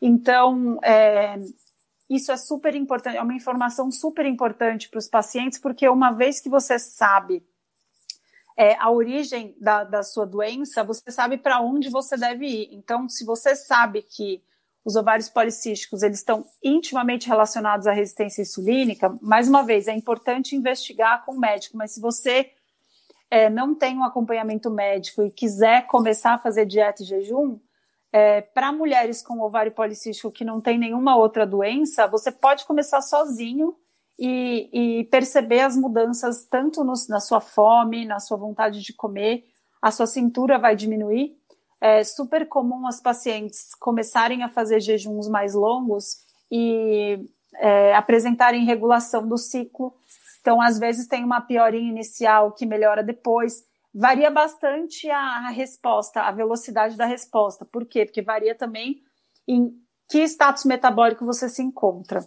[0.00, 1.38] Então, é,
[2.08, 6.40] isso é super importante, é uma informação super importante para os pacientes, porque uma vez
[6.40, 7.42] que você sabe
[8.56, 12.68] é, a origem da, da sua doença, você sabe para onde você deve ir.
[12.72, 14.42] Então, se você sabe que
[14.84, 20.56] os ovários policísticos eles estão intimamente relacionados à resistência insulínica, mais uma vez, é importante
[20.56, 22.50] investigar com o médico, mas se você
[23.30, 27.58] é, não tem um acompanhamento médico e quiser começar a fazer dieta e jejum,
[28.12, 33.00] é, para mulheres com ovário policístico que não tem nenhuma outra doença, você pode começar
[33.00, 33.76] sozinho
[34.18, 39.44] e, e perceber as mudanças tanto no, na sua fome, na sua vontade de comer,
[39.80, 41.38] a sua cintura vai diminuir.
[41.80, 46.18] É super comum as pacientes começarem a fazer jejuns mais longos
[46.50, 49.94] e é, apresentarem regulação do ciclo.
[50.40, 53.62] Então, às vezes, tem uma piorinha inicial que melhora depois.
[53.94, 57.64] Varia bastante a, resposta, a velocidade da resposta.
[57.64, 58.06] Por quê?
[58.06, 59.02] Porque varia também
[59.46, 59.70] em
[60.08, 62.24] que status metabólico você se encontra.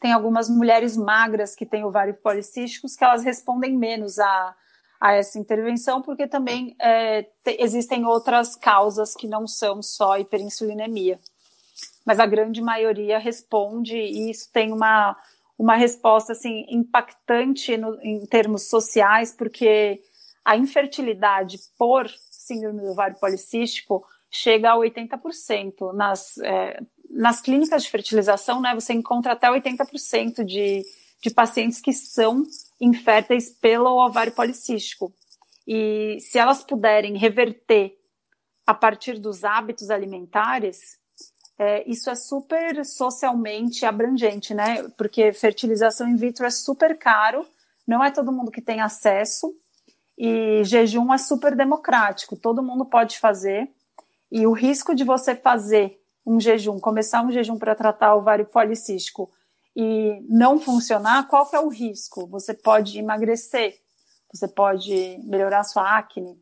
[0.00, 4.54] Tem algumas mulheres magras que têm ovários policísticos que elas respondem menos a,
[5.00, 11.20] a essa intervenção, porque também é, te, existem outras causas que não são só hiperinsulinemia.
[12.04, 15.16] mas a grande maioria responde e isso tem uma,
[15.58, 20.00] uma resposta assim impactante no, em termos sociais, porque
[20.44, 25.92] a infertilidade por síndrome do ovário policístico chega a 80%.
[25.92, 30.82] Nas, é, nas clínicas de fertilização, né, você encontra até 80% de,
[31.20, 32.42] de pacientes que são
[32.80, 35.14] inférteis pelo ovário policístico.
[35.66, 37.96] E se elas puderem reverter
[38.66, 40.98] a partir dos hábitos alimentares,
[41.62, 44.82] é, isso é super socialmente abrangente, né?
[44.98, 47.46] Porque fertilização in vitro é super caro,
[47.86, 49.54] não é todo mundo que tem acesso,
[50.18, 53.70] e jejum é super democrático, todo mundo pode fazer.
[54.30, 58.46] E o risco de você fazer um jejum, começar um jejum para tratar o ovário
[58.46, 59.30] policístico
[59.76, 62.26] e não funcionar, qual que é o risco?
[62.26, 63.78] Você pode emagrecer,
[64.32, 66.36] você pode melhorar sua acne.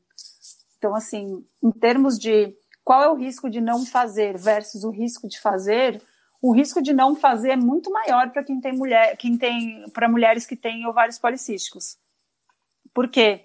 [0.79, 2.55] Então, assim, em termos de
[2.91, 6.03] qual é o risco de não fazer versus o risco de fazer,
[6.43, 10.09] o risco de não fazer é muito maior para quem tem mulher, quem tem para
[10.09, 11.97] mulheres que têm ovários policísticos.
[12.93, 13.45] Por quê?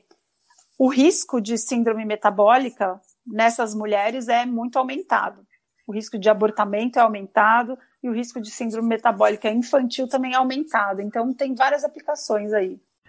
[0.79, 5.45] O risco de síndrome metabólica nessas mulheres é muito aumentado.
[5.85, 10.37] O risco de abortamento é aumentado e o risco de síndrome metabólica infantil também é
[10.37, 11.03] aumentado.
[11.03, 12.81] Então tem várias aplicações aí.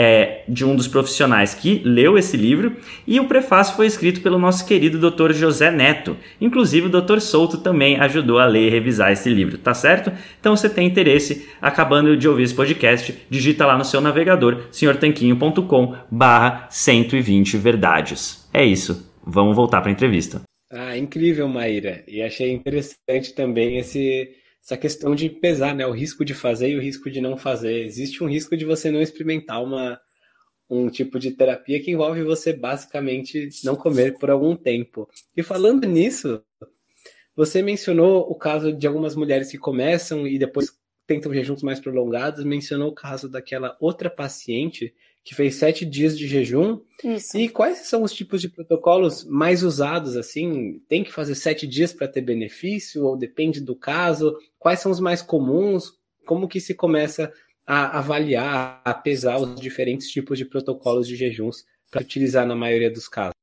[0.00, 4.38] é, de um dos profissionais que leu esse livro, e o prefácio foi escrito pelo
[4.38, 5.32] nosso querido Dr.
[5.32, 6.16] José Neto.
[6.40, 7.18] Inclusive, o Dr.
[7.18, 10.12] Souto também ajudou a ler e revisar esse livro, tá certo?
[10.38, 15.96] Então, se tem interesse, acabando de ouvir esse podcast, digita lá no seu navegador, senhortanquinho.com
[16.08, 18.48] barra 120 verdades.
[18.54, 20.42] É isso, vamos voltar para a entrevista.
[20.70, 22.04] Ah, incrível, Maíra.
[22.06, 24.30] E achei interessante também esse
[24.68, 25.86] essa questão de pesar, né?
[25.86, 27.86] O risco de fazer e o risco de não fazer.
[27.86, 29.98] Existe um risco de você não experimentar uma,
[30.68, 35.08] um tipo de terapia que envolve você basicamente não comer por algum tempo.
[35.34, 36.42] E falando nisso,
[37.34, 40.70] você mencionou o caso de algumas mulheres que começam e depois
[41.06, 46.26] tentam jejuns mais prolongados, mencionou o caso daquela outra paciente que fez sete dias de
[46.26, 46.80] jejum.
[47.04, 47.36] Isso.
[47.36, 50.16] E quais são os tipos de protocolos mais usados?
[50.16, 54.36] Assim, tem que fazer sete dias para ter benefício ou depende do caso?
[54.58, 55.92] Quais são os mais comuns?
[56.26, 57.30] Como que se começa
[57.66, 62.90] a avaliar, a pesar os diferentes tipos de protocolos de jejuns para utilizar na maioria
[62.90, 63.34] dos casos?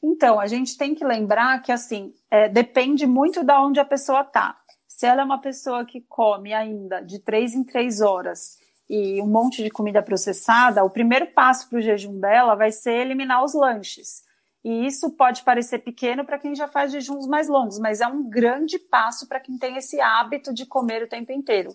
[0.00, 4.20] Então, a gente tem que lembrar que assim é, depende muito de onde a pessoa
[4.20, 4.56] está.
[4.86, 8.59] Se ela é uma pessoa que come ainda de três em três horas
[8.92, 12.94] e um monte de comida processada, o primeiro passo para o jejum dela vai ser
[12.94, 14.24] eliminar os lanches.
[14.64, 18.28] E isso pode parecer pequeno para quem já faz jejuns mais longos, mas é um
[18.28, 21.72] grande passo para quem tem esse hábito de comer o tempo inteiro.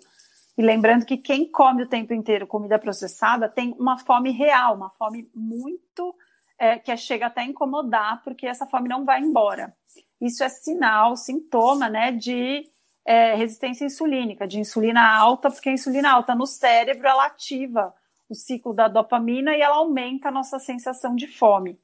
[0.57, 4.89] E lembrando que quem come o tempo inteiro comida processada tem uma fome real, uma
[4.89, 6.13] fome muito
[6.59, 9.73] é, que chega até a incomodar, porque essa fome não vai embora.
[10.19, 12.65] Isso é sinal, sintoma, né, de
[13.05, 17.93] é, resistência insulínica, de insulina alta, porque a insulina alta no cérebro ela ativa
[18.27, 21.79] o ciclo da dopamina e ela aumenta a nossa sensação de fome.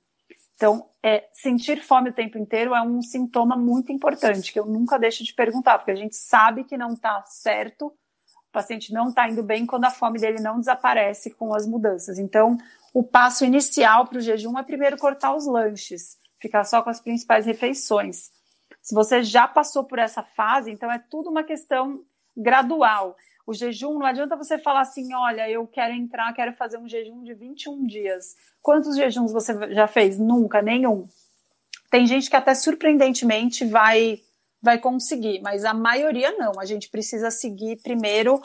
[0.55, 4.99] Então, é, sentir fome o tempo inteiro é um sintoma muito importante, que eu nunca
[4.99, 9.29] deixo de perguntar, porque a gente sabe que não está certo, o paciente não está
[9.29, 12.19] indo bem quando a fome dele não desaparece com as mudanças.
[12.19, 12.57] Então,
[12.93, 16.99] o passo inicial para o jejum é primeiro cortar os lanches, ficar só com as
[16.99, 18.29] principais refeições.
[18.81, 22.03] Se você já passou por essa fase, então é tudo uma questão
[22.35, 23.15] gradual.
[23.45, 27.23] O jejum, não adianta você falar assim, olha, eu quero entrar, quero fazer um jejum
[27.23, 28.35] de 21 dias.
[28.61, 30.17] Quantos jejuns você já fez?
[30.17, 31.07] Nunca, nenhum.
[31.89, 34.19] Tem gente que até surpreendentemente vai
[34.63, 36.59] vai conseguir, mas a maioria não.
[36.59, 38.39] A gente precisa seguir primeiro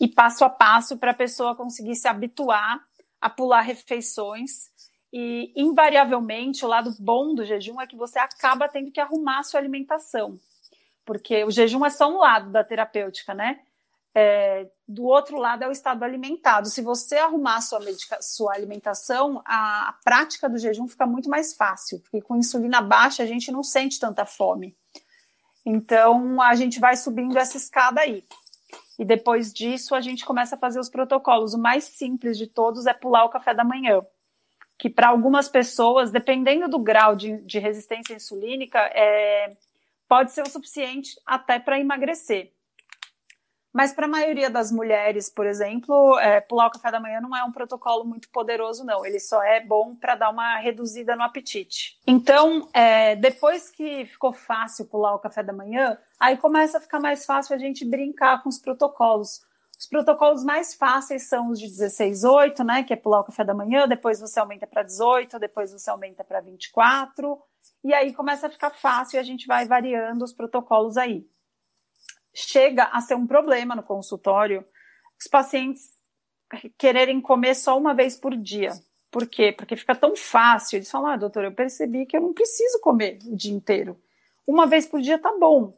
[0.00, 2.80] e passo a passo para a pessoa conseguir se habituar
[3.20, 4.64] a pular refeições
[5.12, 9.42] e, invariavelmente, o lado bom do jejum é que você acaba tendo que arrumar a
[9.42, 10.38] sua alimentação.
[11.04, 13.60] Porque o jejum é só um lado da terapêutica, né?
[14.14, 16.68] É, do outro lado é o estado alimentado.
[16.68, 21.54] Se você arrumar sua, medica, sua alimentação, a, a, prática do jejum fica muito mais
[21.54, 24.76] fácil, porque com insulina baixa a gente não sente tanta fome.
[25.64, 28.24] Então, a gente vai subindo essa escada aí.
[28.98, 31.54] E depois disso, a gente começa a fazer os protocolos.
[31.54, 34.02] O mais simples de todos é pular o café da manhã.
[34.80, 39.54] Que para algumas pessoas, dependendo do grau de, de resistência insulínica, é,
[40.08, 42.50] pode ser o suficiente até para emagrecer.
[43.72, 47.36] Mas para a maioria das mulheres, por exemplo, é, pular o café da manhã não
[47.36, 49.06] é um protocolo muito poderoso, não.
[49.06, 51.96] Ele só é bom para dar uma reduzida no apetite.
[52.04, 56.98] Então, é, depois que ficou fácil pular o café da manhã, aí começa a ficar
[56.98, 59.40] mais fácil a gente brincar com os protocolos.
[59.80, 62.84] Os protocolos mais fáceis são os de 16, 8, né?
[62.84, 66.22] Que é pular o café da manhã, depois você aumenta para 18, depois você aumenta
[66.22, 67.40] para 24,
[67.82, 71.26] e aí começa a ficar fácil e a gente vai variando os protocolos aí
[72.32, 74.64] chega a ser um problema no consultório
[75.20, 75.90] os pacientes
[76.78, 78.72] quererem comer só uma vez por dia.
[79.10, 79.52] Por quê?
[79.52, 80.76] Porque fica tão fácil.
[80.76, 84.00] Eles falam, ah, doutor, eu percebi que eu não preciso comer o dia inteiro.
[84.46, 85.74] Uma vez por dia tá bom.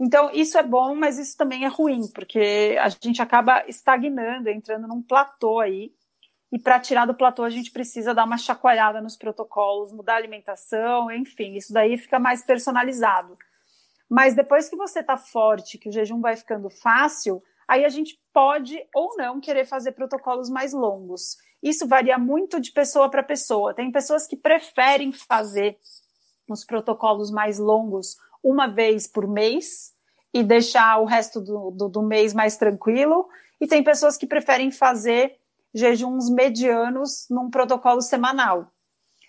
[0.00, 4.86] Então, isso é bom, mas isso também é ruim, porque a gente acaba estagnando, entrando
[4.86, 5.92] num platô aí.
[6.52, 10.16] E para tirar do platô, a gente precisa dar uma chacoalhada nos protocolos, mudar a
[10.16, 13.36] alimentação, enfim, isso daí fica mais personalizado.
[14.08, 18.18] Mas depois que você está forte, que o jejum vai ficando fácil, aí a gente
[18.32, 21.36] pode ou não querer fazer protocolos mais longos.
[21.62, 23.74] Isso varia muito de pessoa para pessoa.
[23.74, 25.76] Tem pessoas que preferem fazer
[26.48, 29.92] os protocolos mais longos uma vez por mês
[30.32, 33.28] e deixar o resto do, do, do mês mais tranquilo.
[33.60, 35.36] E tem pessoas que preferem fazer
[35.74, 38.72] jejuns medianos num protocolo semanal.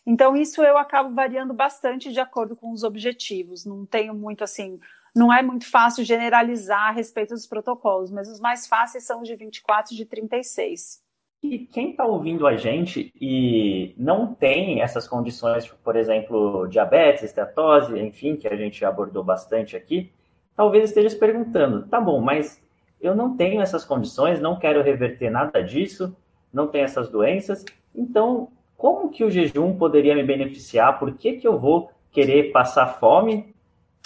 [0.05, 3.65] Então, isso eu acabo variando bastante de acordo com os objetivos.
[3.65, 4.79] Não tenho muito assim,
[5.15, 9.27] não é muito fácil generalizar a respeito dos protocolos, mas os mais fáceis são os
[9.27, 11.01] de 24 e de 36.
[11.41, 17.23] E quem está ouvindo a gente e não tem essas condições, tipo, por exemplo, diabetes,
[17.23, 20.11] esteatose, enfim, que a gente abordou bastante aqui,
[20.55, 22.61] talvez esteja se perguntando: tá bom, mas
[22.99, 26.15] eu não tenho essas condições, não quero reverter nada disso,
[26.51, 27.63] não tenho essas doenças,
[27.95, 30.97] então como que o jejum poderia me beneficiar?
[30.99, 33.53] Por que, que eu vou querer passar fome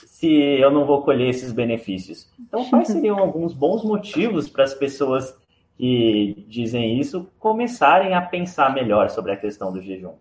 [0.04, 2.28] se eu não vou colher esses benefícios?
[2.40, 5.38] Então, quais seriam alguns bons motivos para as pessoas
[5.78, 10.16] que dizem isso começarem a pensar melhor sobre a questão do jejum?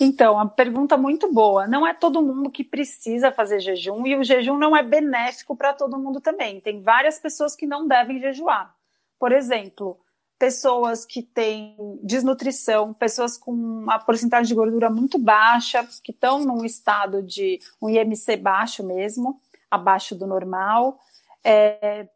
[0.00, 1.66] Então, a pergunta muito boa.
[1.66, 5.74] Não é todo mundo que precisa fazer jejum e o jejum não é benéfico para
[5.74, 6.60] todo mundo também.
[6.60, 8.74] Tem várias pessoas que não devem jejuar.
[9.18, 10.00] Por exemplo,
[10.38, 16.64] pessoas que têm desnutrição, pessoas com uma porcentagem de gordura muito baixa, que estão num
[16.64, 19.38] estado de um IMC baixo mesmo,
[19.70, 20.98] abaixo do normal,
[21.44, 22.08] é,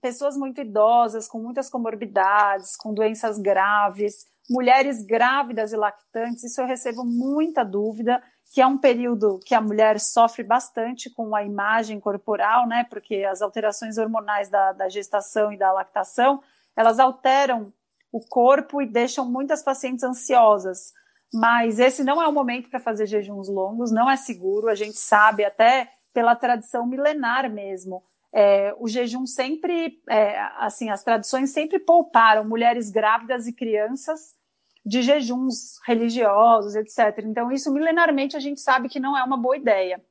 [0.00, 6.66] pessoas muito idosas, com muitas comorbidades, com doenças graves, mulheres grávidas e lactantes, isso eu
[6.66, 8.22] recebo muita dúvida,
[8.52, 13.24] que é um período que a mulher sofre bastante com a imagem corporal, né, porque
[13.24, 16.40] as alterações hormonais da, da gestação e da lactação
[16.74, 17.72] elas alteram
[18.12, 20.92] o corpo e deixam muitas pacientes ansiosas.
[21.34, 24.96] Mas esse não é o momento para fazer jejuns longos, não é seguro, a gente
[24.96, 28.02] sabe até pela tradição milenar mesmo.
[28.32, 34.36] É, o jejum sempre, é, assim, as tradições sempre pouparam mulheres grávidas e crianças
[34.84, 37.24] de jejuns religiosos, etc.
[37.24, 40.02] Então, isso milenarmente a gente sabe que não é uma boa ideia.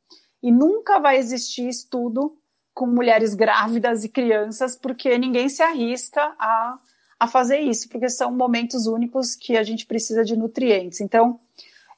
[0.41, 2.37] E nunca vai existir estudo
[2.73, 6.77] com mulheres grávidas e crianças, porque ninguém se arrisca a,
[7.19, 11.01] a fazer isso, porque são momentos únicos que a gente precisa de nutrientes.
[11.01, 11.39] Então,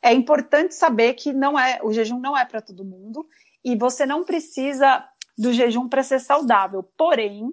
[0.01, 3.27] é importante saber que não é o jejum não é para todo mundo
[3.63, 5.05] e você não precisa
[5.39, 6.83] do jejum para ser saudável.
[6.97, 7.49] Porém,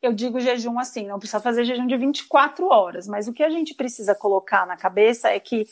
[0.00, 3.50] eu digo jejum assim, não precisa fazer jejum de 24 horas, mas o que a
[3.50, 5.66] gente precisa colocar na cabeça é que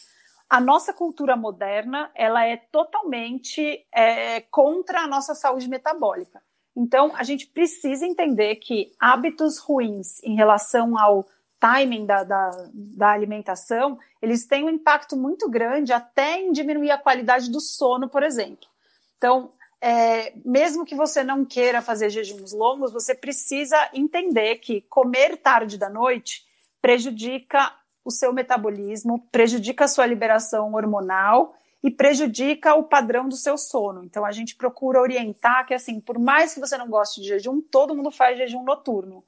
[0.51, 6.43] a nossa cultura moderna ela é totalmente é, contra a nossa saúde metabólica.
[6.77, 11.25] Então, a gente precisa entender que hábitos ruins em relação ao
[11.61, 16.99] timing da, da, da, alimentação, eles têm um impacto muito grande até em diminuir a
[16.99, 18.69] qualidade do sono, por exemplo.
[19.17, 19.51] Então,
[19.87, 25.79] é, mesmo que você não queira fazer jejuns longos, você precisa entender que comer tarde
[25.79, 26.45] da noite
[26.83, 27.73] prejudica
[28.05, 34.03] o seu metabolismo, prejudica a sua liberação hormonal e prejudica o padrão do seu sono.
[34.03, 37.61] Então a gente procura orientar que assim, por mais que você não goste de jejum,
[37.61, 39.23] todo mundo faz jejum noturno.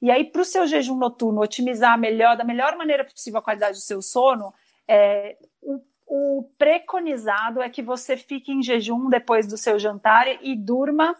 [0.00, 3.76] E aí, para o seu jejum noturno otimizar melhor, da melhor maneira possível a qualidade
[3.76, 4.54] do seu sono,
[4.88, 10.56] é, o, o preconizado é que você fique em jejum depois do seu jantar e
[10.56, 11.16] durma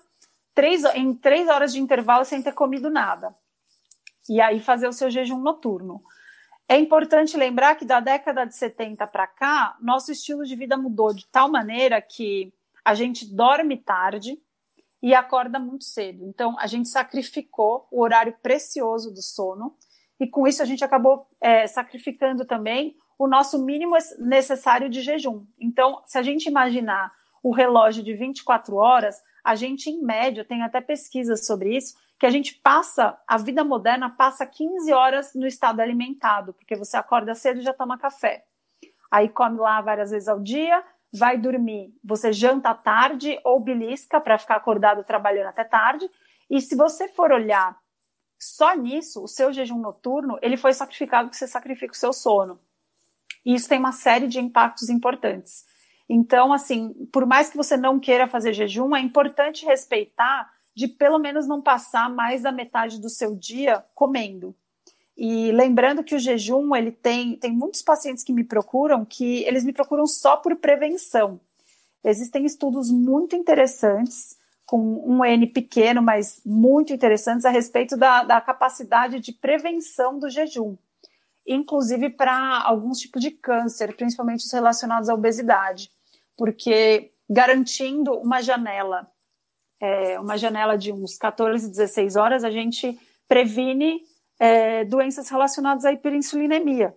[0.55, 3.35] três, em três horas de intervalo sem ter comido nada.
[4.29, 6.03] E aí fazer o seu jejum noturno.
[6.69, 11.15] É importante lembrar que da década de 70 para cá, nosso estilo de vida mudou
[11.15, 12.53] de tal maneira que
[12.85, 14.39] a gente dorme tarde,
[15.03, 16.25] e acorda muito cedo.
[16.25, 19.77] Então, a gente sacrificou o horário precioso do sono
[20.21, 25.45] e com isso a gente acabou é, sacrificando também o nosso mínimo necessário de jejum.
[25.59, 27.11] Então, se a gente imaginar
[27.43, 32.27] o relógio de 24 horas, a gente, em média, tem até pesquisas sobre isso, que
[32.27, 37.35] a gente passa, a vida moderna passa 15 horas no estado alimentado, porque você acorda
[37.35, 38.45] cedo e já toma café.
[39.11, 44.21] Aí come lá várias vezes ao dia, vai dormir, você janta à tarde ou belisca
[44.21, 46.09] para ficar acordado trabalhando até tarde.
[46.51, 47.79] E se você for olhar
[48.39, 52.61] só nisso, o seu jejum noturno, ele foi sacrificado porque você sacrifica o seu sono.
[53.49, 55.65] E isso tem uma série de impactos importantes.
[56.07, 61.19] Então, assim, por mais que você não queira fazer jejum, é importante respeitar de pelo
[61.19, 64.55] menos não passar mais da metade do seu dia comendo.
[65.17, 69.65] E lembrando que o jejum, ele tem, tem muitos pacientes que me procuram que eles
[69.65, 71.41] me procuram só por prevenção.
[72.05, 74.37] Existem estudos muito interessantes,
[74.67, 80.29] com um N pequeno, mas muito interessantes, a respeito da, da capacidade de prevenção do
[80.29, 80.77] jejum,
[81.49, 85.91] inclusive para alguns tipos de câncer, principalmente os relacionados à obesidade,
[86.37, 89.07] porque garantindo uma janela
[89.81, 94.03] é, uma janela de uns 14, 16 horas, a gente previne
[94.39, 96.95] é, doenças relacionadas à hiperinsulinemia.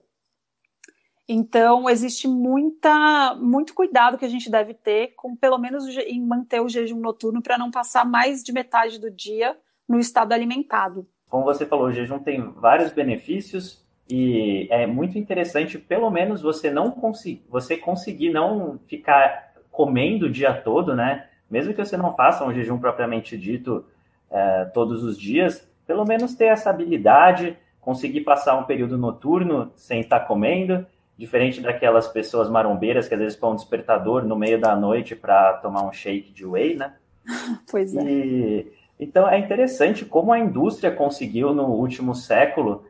[1.27, 6.59] Então, existe muita, muito cuidado que a gente deve ter com, pelo menos, em manter
[6.59, 11.07] o jejum noturno para não passar mais de metade do dia no estado alimentado.
[11.29, 13.81] Como você falou, o jejum tem vários benefícios
[14.11, 20.31] e é muito interessante, pelo menos, você não conseguir, você conseguir não ficar comendo o
[20.31, 21.27] dia todo, né?
[21.51, 23.83] mesmo que você não faça um jejum propriamente dito
[24.31, 29.99] é, todos os dias, pelo menos ter essa habilidade, conseguir passar um período noturno sem
[29.99, 30.85] estar comendo,
[31.17, 35.53] diferente daquelas pessoas marombeiras que às vezes põem um despertador no meio da noite para
[35.53, 36.93] tomar um shake de whey, né?
[37.69, 38.01] Pois é.
[38.01, 42.85] E, então é interessante como a indústria conseguiu no último século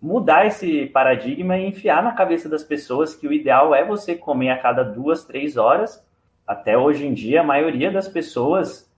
[0.00, 4.50] mudar esse paradigma e enfiar na cabeça das pessoas que o ideal é você comer
[4.50, 6.02] a cada duas, três horas
[6.46, 8.90] até hoje em dia, a maioria das pessoas,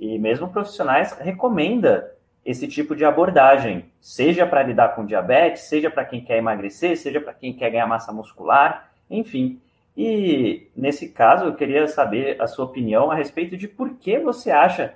[0.00, 6.04] e mesmo profissionais, recomenda esse tipo de abordagem, seja para lidar com diabetes, seja para
[6.04, 9.60] quem quer emagrecer, seja para quem quer ganhar massa muscular, enfim.
[9.96, 14.50] E nesse caso, eu queria saber a sua opinião a respeito de por que você
[14.50, 14.94] acha,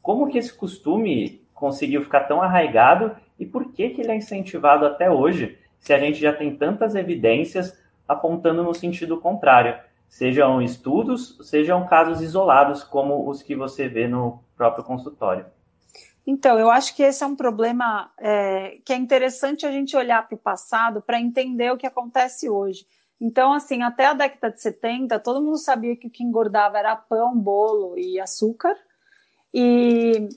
[0.00, 4.86] como que esse costume conseguiu ficar tão arraigado e por que, que ele é incentivado
[4.86, 7.76] até hoje, se a gente já tem tantas evidências
[8.06, 9.78] apontando no sentido contrário
[10.14, 15.44] sejam estudos, sejam casos isolados, como os que você vê no próprio consultório.
[16.24, 20.26] Então, eu acho que esse é um problema é, que é interessante a gente olhar
[20.26, 22.86] para o passado para entender o que acontece hoje.
[23.20, 26.94] Então, assim, até a década de 70, todo mundo sabia que o que engordava era
[26.94, 28.76] pão, bolo e açúcar.
[29.52, 30.28] E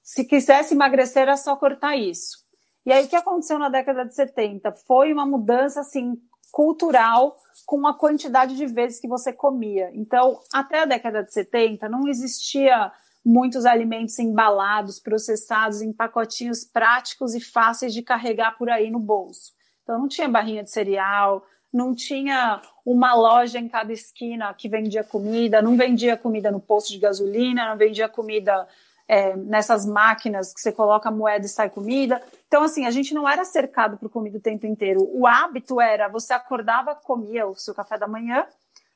[0.00, 2.43] se quisesse emagrecer, era só cortar isso.
[2.86, 4.72] E aí, o que aconteceu na década de 70?
[4.86, 6.20] Foi uma mudança, assim,
[6.52, 9.90] cultural com a quantidade de vezes que você comia.
[9.94, 12.92] Então, até a década de 70, não existia
[13.24, 19.52] muitos alimentos embalados, processados em pacotinhos práticos e fáceis de carregar por aí no bolso.
[19.82, 25.02] Então, não tinha barrinha de cereal, não tinha uma loja em cada esquina que vendia
[25.02, 28.68] comida, não vendia comida no posto de gasolina, não vendia comida
[29.06, 32.22] é, nessas máquinas que você coloca moeda e sai comida.
[32.46, 35.08] Então, assim, a gente não era cercado por comida o tempo inteiro.
[35.12, 38.46] O hábito era você acordava, comia o seu café da manhã,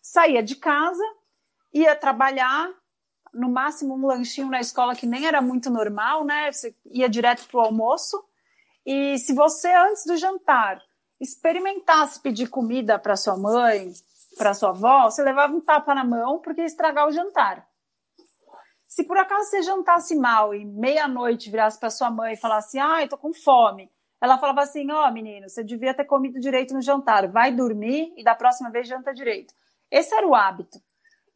[0.00, 1.04] saía de casa,
[1.72, 2.70] ia trabalhar,
[3.32, 6.50] no máximo um lanchinho na escola que nem era muito normal, né?
[6.50, 8.24] Você ia direto para o almoço.
[8.86, 10.82] E se você, antes do jantar,
[11.20, 13.92] experimentasse pedir comida para sua mãe,
[14.36, 17.67] para sua avó, você levava um tapa na mão porque ia estragar o jantar.
[18.98, 23.04] Se por acaso você jantasse mal e meia-noite virasse para sua mãe e falasse, ai,
[23.04, 23.88] ah, tô com fome,
[24.20, 28.12] ela falava assim: ó, oh, menino, você devia ter comido direito no jantar, vai dormir
[28.16, 29.54] e da próxima vez janta direito.
[29.88, 30.80] Esse era o hábito.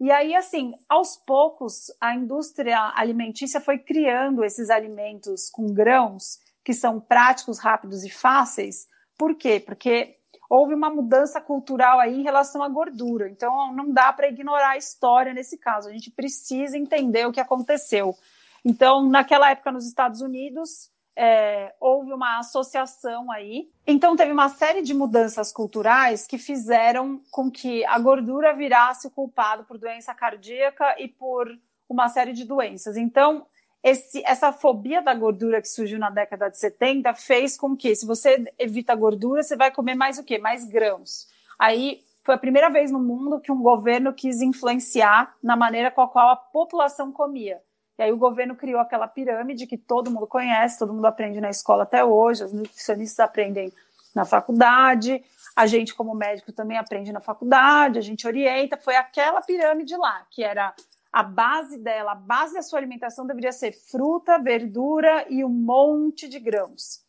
[0.01, 6.75] E aí, assim, aos poucos, a indústria alimentícia foi criando esses alimentos com grãos que
[6.75, 8.89] são práticos, rápidos e fáceis.
[9.17, 9.63] Por quê?
[9.65, 10.17] Porque
[10.53, 13.27] houve uma mudança cultural aí em relação à gordura.
[13.27, 15.89] Então, não dá para ignorar a história nesse caso.
[15.89, 18.15] A gente precisa entender o que aconteceu.
[18.63, 23.71] Então, naquela época nos Estados Unidos, é, houve uma associação aí.
[23.87, 29.11] Então, teve uma série de mudanças culturais que fizeram com que a gordura virasse o
[29.11, 31.49] culpado por doença cardíaca e por
[31.89, 32.99] uma série de doenças.
[32.99, 33.47] Então,
[33.83, 38.07] esse, essa fobia da gordura que surgiu na década de 70 fez com que, se
[38.07, 40.39] você evita gordura, você vai comer mais o quê?
[40.39, 41.27] Mais grãos.
[41.59, 46.01] Aí foi a primeira vez no mundo que um governo quis influenciar na maneira com
[46.01, 47.61] a qual a população comia.
[47.99, 51.51] E aí o governo criou aquela pirâmide que todo mundo conhece, todo mundo aprende na
[51.51, 53.73] escola até hoje, os nutricionistas aprendem
[54.15, 55.23] na faculdade,
[55.57, 60.25] a gente como médico também aprende na faculdade, a gente orienta, foi aquela pirâmide lá,
[60.31, 60.75] que era
[61.13, 66.29] a base dela, a base da sua alimentação deveria ser fruta, verdura e um monte
[66.29, 67.05] de grãos.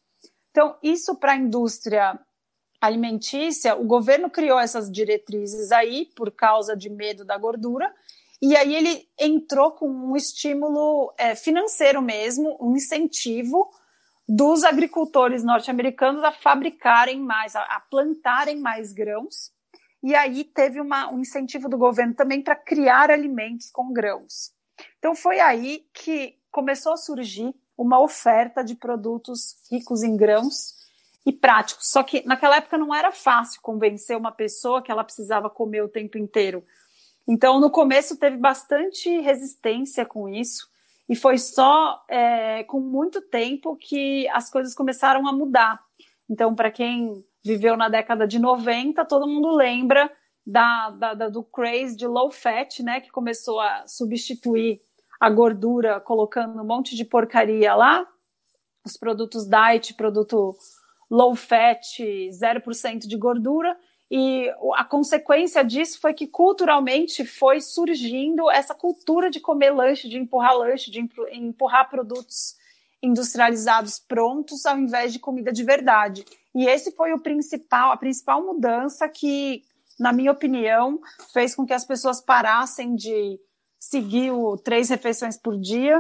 [0.51, 2.20] Então, isso para a indústria
[2.82, 7.91] alimentícia, o governo criou essas diretrizes aí por causa de medo da gordura,
[8.41, 13.72] e aí ele entrou com um estímulo é, financeiro mesmo, um incentivo
[14.28, 19.51] dos agricultores norte-americanos a fabricarem mais, a, a, plantarem mais grãos.
[20.04, 24.54] E aí teve uma, um incentivo do governo também para criar alimentos com grãos.
[24.99, 30.76] Então foi aí que começou a surgir uma oferta de produtos ricos em grãos
[31.26, 31.89] e práticos.
[31.89, 35.89] Só que naquela época não era fácil convencer uma pessoa que ela precisava comer o
[35.89, 36.64] tempo inteiro.
[37.28, 40.70] Então, no começo, teve bastante resistência com isso,
[41.08, 45.80] e foi só é, com muito tempo que as coisas começaram a mudar.
[46.30, 50.12] Então, para quem viveu na década de 90, todo mundo lembra
[50.46, 54.82] da, da, da, do craze de low fat, né, que começou a substituir
[55.20, 58.06] a gordura colocando um monte de porcaria lá,
[58.86, 60.56] os produtos diet, produto
[61.10, 63.78] low fat, 0% de gordura,
[64.12, 70.18] e a consequência disso foi que culturalmente foi surgindo essa cultura de comer lanche, de
[70.18, 71.00] empurrar lanche, de
[71.32, 72.56] empurrar produtos
[73.04, 76.24] industrializados prontos ao invés de comida de verdade.
[76.56, 79.62] E esse foi o principal, a principal mudança que,
[79.99, 80.99] na minha opinião,
[81.34, 83.38] fez com que as pessoas parassem de
[83.78, 85.99] seguir o três refeições por dia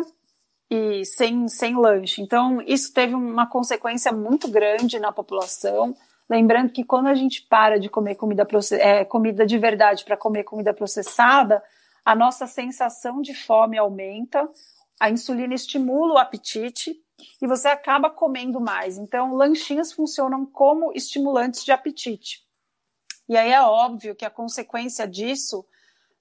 [0.69, 2.21] e sem, sem lanche.
[2.21, 5.93] Então, isso teve uma consequência muito grande na população.
[6.29, 8.47] Lembrando que quando a gente para de comer comida,
[8.79, 11.61] é, comida de verdade para comer comida processada,
[12.05, 14.49] a nossa sensação de fome aumenta,
[14.99, 16.95] a insulina estimula o apetite
[17.41, 18.97] e você acaba comendo mais.
[18.97, 22.43] Então, lanchinhos funcionam como estimulantes de apetite.
[23.27, 25.65] E aí é óbvio que a consequência disso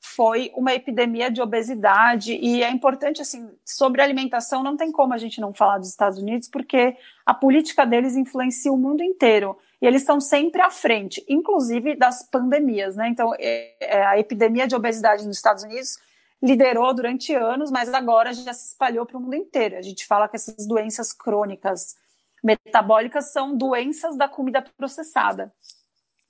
[0.02, 5.18] foi uma epidemia de obesidade e é importante assim sobre alimentação não tem como a
[5.18, 9.86] gente não falar dos Estados Unidos porque a política deles influencia o mundo inteiro e
[9.86, 13.08] eles estão sempre à frente, inclusive das pandemias, né?
[13.08, 15.98] Então é, é, a epidemia de obesidade nos Estados Unidos
[16.42, 19.76] liderou durante anos, mas agora já se espalhou para o mundo inteiro.
[19.76, 21.94] A gente fala que essas doenças crônicas
[22.42, 25.54] metabólicas são doenças da comida processada,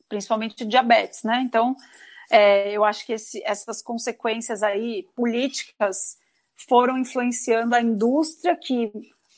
[0.08, 1.40] principalmente diabetes, né?
[1.42, 1.74] Então
[2.30, 6.18] é, eu acho que esse, essas consequências aí políticas
[6.68, 8.92] foram influenciando a indústria que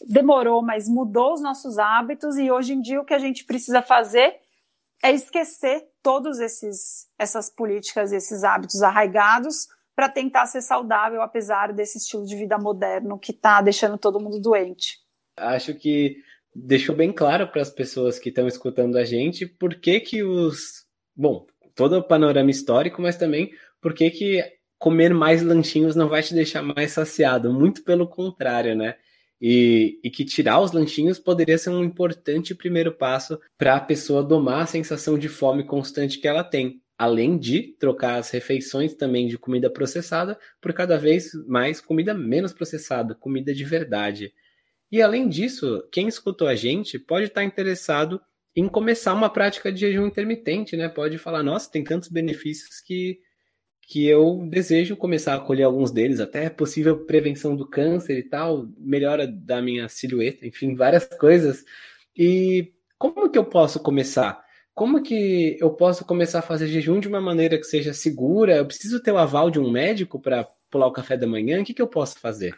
[0.05, 3.81] demorou, mas mudou os nossos hábitos e hoje em dia o que a gente precisa
[3.81, 4.41] fazer
[5.01, 11.99] é esquecer todos esses essas políticas, esses hábitos arraigados para tentar ser saudável apesar desse
[11.99, 14.99] estilo de vida moderno que está deixando todo mundo doente.
[15.37, 16.17] Acho que
[16.55, 20.85] deixou bem claro para as pessoas que estão escutando a gente por que que os
[21.17, 24.45] bom todo o panorama histórico, mas também por que que
[24.79, 28.97] comer mais lanchinhos não vai te deixar mais saciado, muito pelo contrário, né?
[29.41, 34.23] E, e que tirar os lanchinhos poderia ser um importante primeiro passo para a pessoa
[34.23, 39.27] domar a sensação de fome constante que ela tem, além de trocar as refeições também
[39.27, 44.33] de comida processada por cada vez mais comida menos processada, comida de verdade.
[44.91, 48.21] E além disso, quem escutou a gente pode estar interessado
[48.55, 50.89] em começar uma prática de jejum intermitente, né?
[50.89, 53.19] Pode falar, nossa, tem tantos benefícios que,
[53.83, 58.69] que eu desejo começar a colher alguns deles, até possível prevenção do câncer e tal,
[58.79, 61.65] melhora da minha silhueta, enfim, várias coisas.
[62.17, 64.44] E como que eu posso começar?
[64.75, 68.57] Como que eu posso começar a fazer jejum de uma maneira que seja segura?
[68.57, 71.61] Eu preciso ter o aval de um médico para pular o café da manhã?
[71.61, 72.53] O que, que eu posso fazer?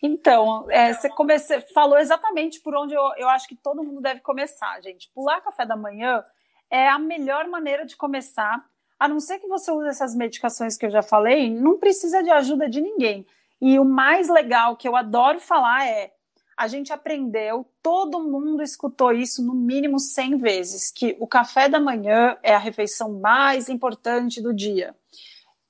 [0.00, 4.20] Então, é, você comece, falou exatamente por onde eu, eu acho que todo mundo deve
[4.20, 5.10] começar, gente.
[5.12, 6.22] Pular café da manhã
[6.70, 8.64] é a melhor maneira de começar,
[8.98, 12.30] a não ser que você use essas medicações que eu já falei, não precisa de
[12.30, 13.26] ajuda de ninguém.
[13.60, 16.12] E o mais legal que eu adoro falar é:
[16.56, 21.80] a gente aprendeu, todo mundo escutou isso no mínimo 100 vezes, que o café da
[21.80, 24.96] manhã é a refeição mais importante do dia.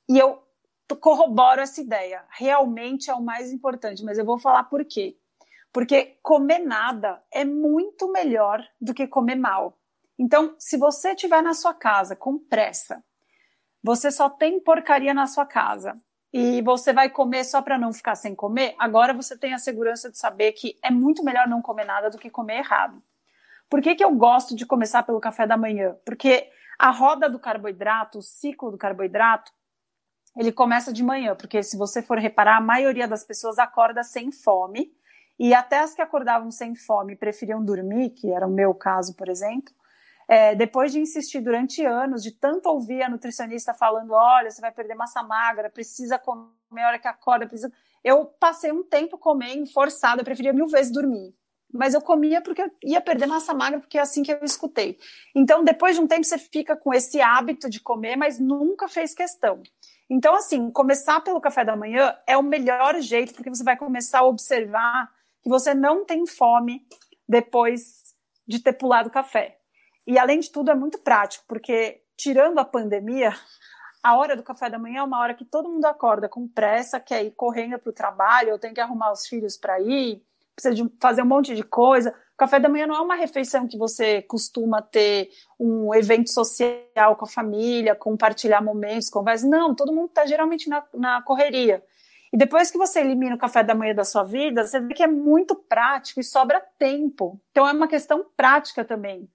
[0.09, 0.43] E eu
[1.01, 2.24] corroboro essa ideia.
[2.30, 5.16] Realmente é o mais importante, mas eu vou falar por quê.
[5.72, 9.78] Porque comer nada é muito melhor do que comer mal.
[10.18, 13.03] Então, se você estiver na sua casa com pressa,
[13.82, 16.01] você só tem porcaria na sua casa
[16.37, 20.11] e você vai comer só para não ficar sem comer, agora você tem a segurança
[20.11, 23.01] de saber que é muito melhor não comer nada do que comer errado.
[23.70, 25.97] Por que, que eu gosto de começar pelo café da manhã?
[26.05, 29.53] Porque a roda do carboidrato, o ciclo do carboidrato,
[30.37, 34.32] ele começa de manhã, porque se você for reparar, a maioria das pessoas acorda sem
[34.32, 34.93] fome,
[35.39, 39.28] e até as que acordavam sem fome preferiam dormir, que era o meu caso, por
[39.28, 39.72] exemplo,
[40.29, 44.72] é, depois de insistir durante anos, de tanto ouvir a nutricionista falando: olha, você vai
[44.72, 46.51] perder massa magra, precisa comer
[46.83, 47.72] a hora que acorda, precisa.
[48.03, 51.35] Eu passei um tempo comendo forçada, eu preferia mil vezes dormir.
[51.72, 54.97] Mas eu comia porque eu ia perder massa magra, porque é assim que eu escutei.
[55.35, 59.12] Então, depois de um tempo, você fica com esse hábito de comer, mas nunca fez
[59.12, 59.61] questão.
[60.09, 64.20] Então, assim, começar pelo café da manhã é o melhor jeito, porque você vai começar
[64.20, 65.11] a observar
[65.43, 66.87] que você não tem fome
[67.29, 68.14] depois
[68.47, 69.59] de ter pulado o café.
[70.07, 73.34] E além de tudo, é muito prático, porque tirando a pandemia,
[74.02, 77.00] a hora do café da manhã é uma hora que todo mundo acorda com pressa,
[77.00, 80.22] quer ir correndo para o trabalho, ou tem que arrumar os filhos para ir,
[80.55, 82.11] precisa de fazer um monte de coisa.
[82.34, 87.16] O café da manhã não é uma refeição que você costuma ter um evento social
[87.16, 89.48] com a família, compartilhar momentos, conversas.
[89.48, 91.82] Não, todo mundo está geralmente na, na correria.
[92.32, 95.05] E depois que você elimina o café da manhã da sua vida, você vê que
[95.05, 97.40] é muito prático e sobra tempo.
[97.52, 99.28] Então é uma questão prática também.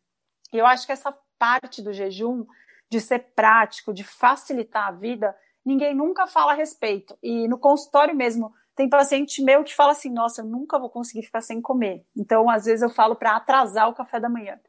[0.53, 2.45] E eu acho que essa parte do jejum,
[2.89, 5.35] de ser prático, de facilitar a vida,
[5.65, 7.17] ninguém nunca fala a respeito.
[7.21, 11.23] E no consultório mesmo, tem paciente meu que fala assim: nossa, eu nunca vou conseguir
[11.23, 12.05] ficar sem comer.
[12.15, 14.59] Então, às vezes, eu falo para atrasar o café da manhã.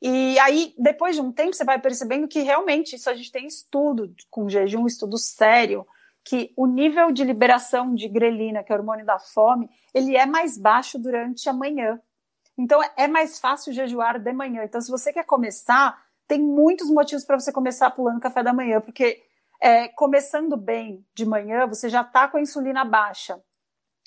[0.00, 3.46] E aí, depois de um tempo, você vai percebendo que realmente isso a gente tem
[3.46, 5.86] estudo com jejum, estudo sério,
[6.24, 10.26] que o nível de liberação de grelina, que é o hormônio da fome, ele é
[10.26, 12.00] mais baixo durante a manhã.
[12.58, 14.64] Então é mais fácil jejuar de manhã.
[14.64, 18.80] Então, se você quer começar, tem muitos motivos para você começar pulando café da manhã,
[18.80, 19.22] porque
[19.60, 23.40] é, começando bem de manhã, você já está com a insulina baixa.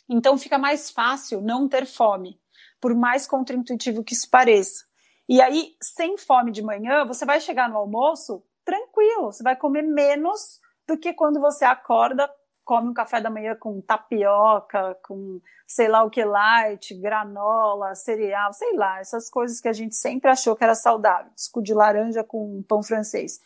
[0.09, 2.39] Então fica mais fácil não ter fome,
[2.79, 4.83] por mais contraintuitivo que isso pareça.
[5.27, 9.81] E aí, sem fome de manhã, você vai chegar no almoço tranquilo, você vai comer
[9.81, 12.29] menos do que quando você acorda
[12.65, 18.51] come um café da manhã com tapioca, com sei lá o que light, granola, cereal,
[18.51, 22.23] sei lá, essas coisas que a gente sempre achou que era saudável, suco de laranja
[22.23, 23.39] com pão francês.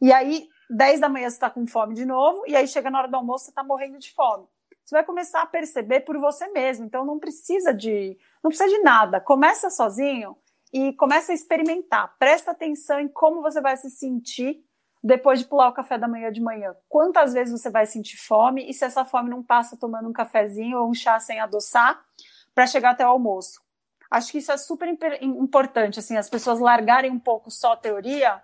[0.00, 2.98] E aí, 10 da manhã você está com fome de novo, e aí chega na
[2.98, 4.46] hora do almoço você está morrendo de fome.
[4.84, 8.82] Você vai começar a perceber por você mesmo, então não precisa de, não precisa de
[8.82, 9.20] nada.
[9.20, 10.36] Começa sozinho
[10.72, 12.14] e começa a experimentar.
[12.18, 14.62] Presta atenção em como você vai se sentir
[15.04, 16.74] depois de pular o café da manhã de manhã?
[16.88, 20.78] Quantas vezes você vai sentir fome e se essa fome não passa tomando um cafezinho
[20.78, 22.02] ou um chá sem adoçar
[22.54, 23.60] para chegar até o almoço?
[24.10, 24.88] Acho que isso é super
[25.20, 28.40] importante, assim, as pessoas largarem um pouco só a teoria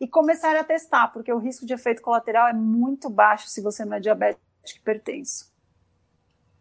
[0.00, 3.84] e começarem a testar, porque o risco de efeito colateral é muito baixo se você
[3.84, 4.40] não é diabético
[4.76, 5.52] hipertenso.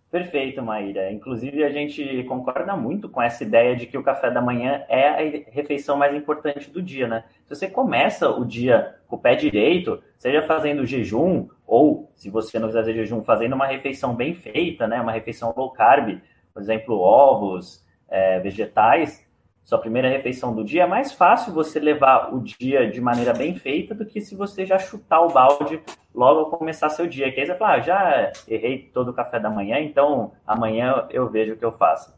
[0.10, 1.12] Perfeito, Maíra.
[1.12, 5.08] Inclusive, a gente concorda muito com essa ideia de que o café da manhã é
[5.10, 7.26] a refeição mais importante do dia, né?
[7.45, 12.58] Se você começa o dia com o pé direito, seja fazendo jejum, ou, se você
[12.58, 15.01] não fazer jejum, fazendo uma refeição bem feita, né?
[15.01, 16.22] Uma refeição low carb,
[16.53, 19.27] por exemplo, ovos, é, vegetais,
[19.68, 23.53] sua primeira refeição do dia, é mais fácil você levar o dia de maneira bem
[23.53, 25.84] feita do que se você já chutar o balde
[26.15, 27.30] logo ao começar seu dia.
[27.34, 31.28] Que aí você fala, ah, já errei todo o café da manhã, então amanhã eu
[31.28, 32.15] vejo o que eu faço.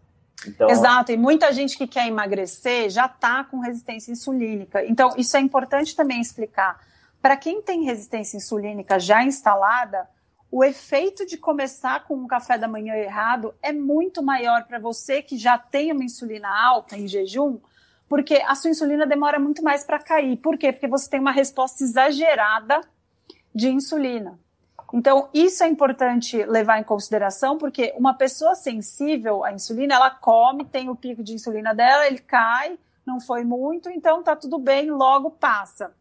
[0.47, 0.69] Então...
[0.69, 4.85] Exato, e muita gente que quer emagrecer já está com resistência insulínica.
[4.85, 6.79] Então, isso é importante também explicar.
[7.19, 10.07] Para quem tem resistência insulínica já instalada,
[10.51, 15.21] o efeito de começar com um café da manhã errado é muito maior para você
[15.21, 17.59] que já tem uma insulina alta em jejum,
[18.07, 20.37] porque a sua insulina demora muito mais para cair.
[20.37, 20.71] Por quê?
[20.71, 22.81] Porque você tem uma resposta exagerada
[23.53, 24.39] de insulina.
[24.91, 30.65] Então, isso é importante levar em consideração, porque uma pessoa sensível à insulina, ela come,
[30.65, 34.89] tem o pico de insulina dela, ele cai, não foi muito, então tá tudo bem,
[34.89, 35.93] logo passa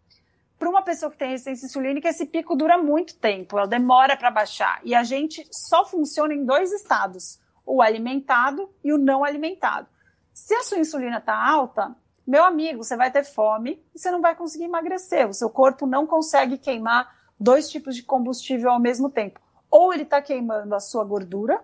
[0.59, 4.31] para uma pessoa que tem resistência insulínica, esse pico dura muito tempo, ela demora para
[4.31, 4.81] baixar.
[4.83, 9.87] E a gente só funciona em dois estados: o alimentado e o não alimentado.
[10.35, 11.95] Se a sua insulina está alta,
[12.27, 15.29] meu amigo, você vai ter fome e você não vai conseguir emagrecer.
[15.29, 19.41] O seu corpo não consegue queimar dois tipos de combustível ao mesmo tempo.
[19.71, 21.63] Ou ele está queimando a sua gordura,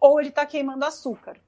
[0.00, 1.40] ou ele está queimando açúcar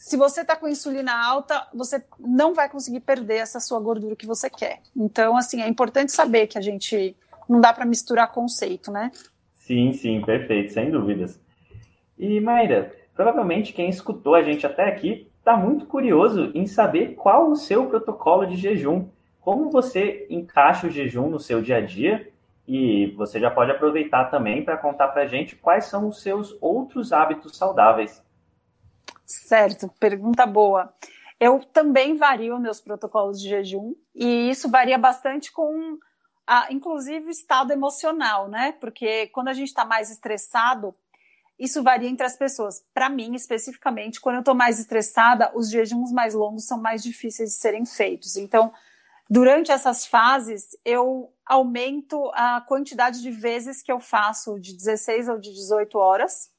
[0.00, 4.26] se você está com insulina alta, você não vai conseguir perder essa sua gordura que
[4.26, 4.80] você quer.
[4.96, 7.14] Então, assim, é importante saber que a gente
[7.46, 9.10] não dá para misturar conceito, né?
[9.52, 11.38] Sim, sim, perfeito, sem dúvidas.
[12.18, 17.50] E Mayra, provavelmente quem escutou a gente até aqui está muito curioso em saber qual
[17.50, 19.06] o seu protocolo de jejum.
[19.38, 22.26] Como você encaixa o jejum no seu dia a dia?
[22.66, 26.56] E você já pode aproveitar também para contar para a gente quais são os seus
[26.58, 28.22] outros hábitos saudáveis.
[29.30, 30.92] Certo, pergunta boa.
[31.38, 35.96] Eu também vario meus protocolos de jejum e isso varia bastante com
[36.44, 38.72] a, inclusive o estado emocional, né?
[38.80, 40.92] Porque quando a gente está mais estressado,
[41.56, 42.84] isso varia entre as pessoas.
[42.92, 47.50] Para mim, especificamente, quando eu estou mais estressada, os jejuns mais longos são mais difíceis
[47.50, 48.36] de serem feitos.
[48.36, 48.72] Então,
[49.30, 55.38] durante essas fases, eu aumento a quantidade de vezes que eu faço de 16 ou
[55.38, 56.50] de 18 horas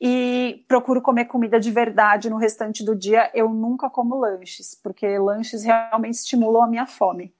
[0.00, 3.30] e procuro comer comida de verdade no restante do dia.
[3.34, 7.34] Eu nunca como lanches, porque lanches realmente estimulam a minha fome.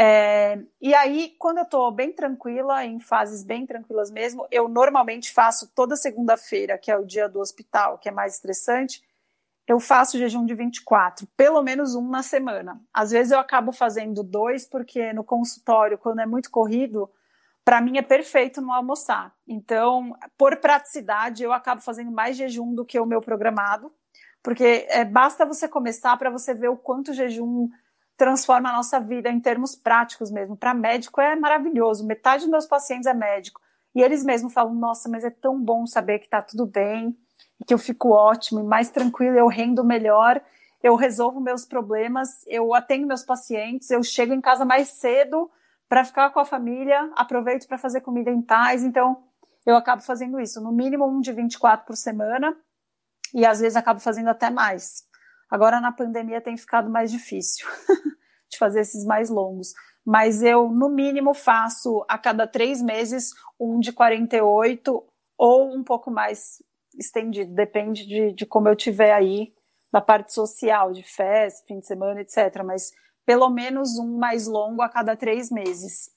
[0.00, 5.32] É, e aí, quando eu estou bem tranquila, em fases bem tranquilas mesmo, eu normalmente
[5.32, 9.02] faço toda segunda-feira, que é o dia do hospital, que é mais estressante,
[9.66, 12.80] eu faço jejum de 24, pelo menos um na semana.
[12.94, 17.10] Às vezes eu acabo fazendo dois, porque no consultório, quando é muito corrido,
[17.68, 19.30] para mim é perfeito não almoçar.
[19.46, 23.92] Então, por praticidade, eu acabo fazendo mais jejum do que o meu programado,
[24.42, 27.68] porque é, basta você começar para você ver o quanto o jejum
[28.16, 30.56] transforma a nossa vida em termos práticos mesmo.
[30.56, 32.06] Para médico é maravilhoso.
[32.06, 33.60] Metade dos meus pacientes é médico.
[33.94, 37.14] E eles mesmos falam: nossa, mas é tão bom saber que está tudo bem,
[37.66, 40.40] que eu fico ótimo e mais tranquilo, eu rendo melhor,
[40.82, 45.50] eu resolvo meus problemas, eu atendo meus pacientes, eu chego em casa mais cedo
[45.88, 48.84] para ficar com a família, aproveito para fazer comida em paz.
[48.84, 49.24] Então,
[49.64, 52.56] eu acabo fazendo isso, no mínimo um de 24 por semana,
[53.34, 55.04] e às vezes acabo fazendo até mais.
[55.50, 57.66] Agora na pandemia tem ficado mais difícil
[58.50, 59.72] de fazer esses mais longos.
[60.04, 63.30] Mas eu, no mínimo, faço a cada três meses
[63.60, 65.04] um de 48
[65.36, 66.62] ou um pouco mais
[66.98, 69.52] estendido, depende de, de como eu tiver aí
[69.92, 72.62] na parte social, de festa, fim de semana, etc.
[72.64, 72.90] Mas
[73.28, 76.08] pelo menos um mais longo a cada três meses.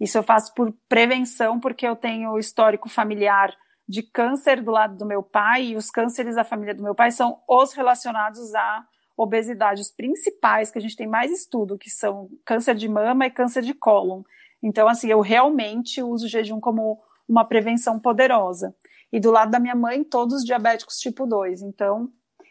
[0.00, 3.54] Isso eu faço por prevenção, porque eu tenho histórico familiar
[3.86, 7.10] de câncer do lado do meu pai, e os cânceres da família do meu pai
[7.10, 8.82] são os relacionados à
[9.18, 13.30] obesidade, os principais que a gente tem mais estudo, que são câncer de mama e
[13.30, 14.22] câncer de cólon.
[14.62, 16.98] Então, assim, eu realmente uso o jejum como
[17.28, 18.74] uma prevenção poderosa.
[19.12, 21.60] E do lado da minha mãe, todos diabéticos tipo 2.
[21.60, 22.08] Então,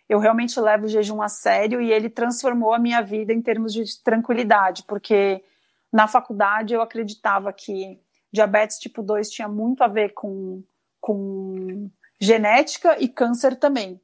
[0.07, 3.73] eu realmente levo o jejum a sério e ele transformou a minha vida em termos
[3.73, 5.43] de tranquilidade, porque
[5.91, 7.99] na faculdade eu acreditava que
[8.31, 10.63] diabetes tipo 2 tinha muito a ver com
[10.99, 11.87] com
[12.19, 14.01] genética e câncer também.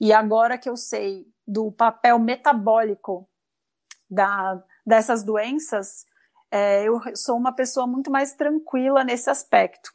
[0.00, 3.28] E agora que eu sei do papel metabólico
[4.08, 6.06] da, dessas doenças,
[6.50, 9.90] é, eu sou uma pessoa muito mais tranquila nesse aspecto.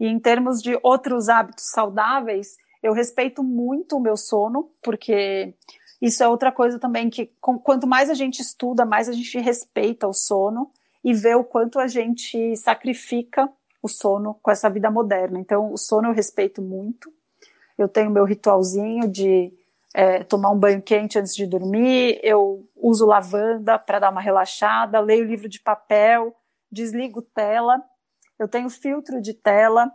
[0.00, 5.54] E em termos de outros hábitos saudáveis, eu respeito muito o meu sono, porque
[6.00, 9.38] isso é outra coisa também que com, quanto mais a gente estuda, mais a gente
[9.38, 10.70] respeita o sono
[11.04, 13.48] e vê o quanto a gente sacrifica
[13.82, 15.38] o sono com essa vida moderna.
[15.38, 17.12] Então, o sono eu respeito muito.
[17.78, 19.52] Eu tenho meu ritualzinho de
[19.94, 25.00] é, tomar um banho quente antes de dormir, eu uso lavanda para dar uma relaxada,
[25.00, 26.34] leio livro de papel,
[26.70, 27.82] desligo tela,
[28.38, 29.92] eu tenho filtro de tela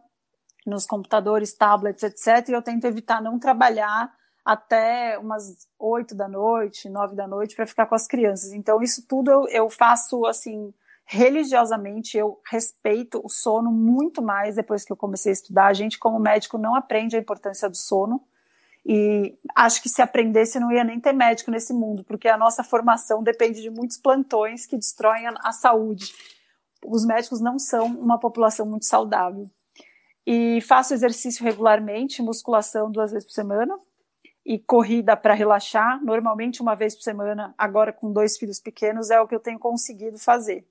[0.70, 2.50] nos computadores, tablets, etc.
[2.50, 4.14] E eu tento evitar não trabalhar
[4.44, 8.54] até umas oito da noite, nove da noite, para ficar com as crianças.
[8.54, 10.74] Então, isso tudo eu, eu faço assim
[11.10, 15.68] religiosamente eu respeito o sono muito mais depois que eu comecei a estudar.
[15.68, 18.22] A gente, como médico, não aprende a importância do sono.
[18.86, 22.64] E acho que se aprendesse, não ia nem ter médico nesse mundo, porque a nossa
[22.64, 26.14] formação depende de muitos plantões que destroem a, a saúde.
[26.86, 29.50] Os médicos não são uma população muito saudável.
[30.30, 33.74] E faço exercício regularmente, musculação duas vezes por semana,
[34.46, 39.22] e corrida para relaxar, normalmente uma vez por semana, agora com dois filhos pequenos, é
[39.22, 40.68] o que eu tenho conseguido fazer.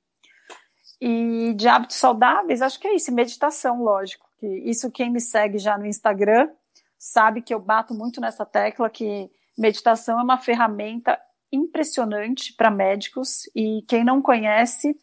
[1.01, 4.29] E de hábitos saudáveis, acho que é isso, meditação, lógico.
[4.39, 6.51] Que isso quem me segue já no Instagram
[6.99, 11.19] sabe que eu bato muito nessa tecla que meditação é uma ferramenta
[11.51, 14.99] impressionante para médicos e quem não conhece,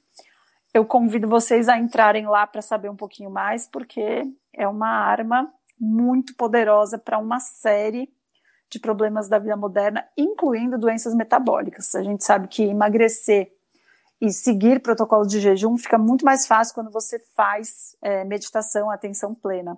[0.74, 5.53] eu convido vocês a entrarem lá para saber um pouquinho mais, porque é uma arma
[5.80, 8.11] muito poderosa para uma série
[8.69, 11.93] de problemas da vida moderna, incluindo doenças metabólicas.
[11.93, 13.51] A gente sabe que emagrecer
[14.19, 19.36] e seguir protocolos de jejum fica muito mais fácil quando você faz é, meditação, atenção
[19.36, 19.78] plena.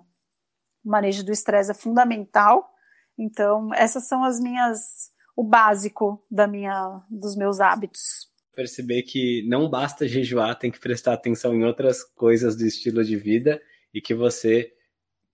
[0.82, 2.72] O manejo do estresse é fundamental.
[3.18, 8.30] Então, essas são as minhas, o básico da minha, dos meus hábitos.
[8.56, 13.16] Perceber que não basta jejuar, tem que prestar atenção em outras coisas do estilo de
[13.16, 13.62] vida
[13.94, 14.72] e que você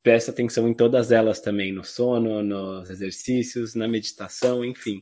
[0.02, 5.00] presta atenção em todas elas também, no sono, nos exercícios, na meditação, enfim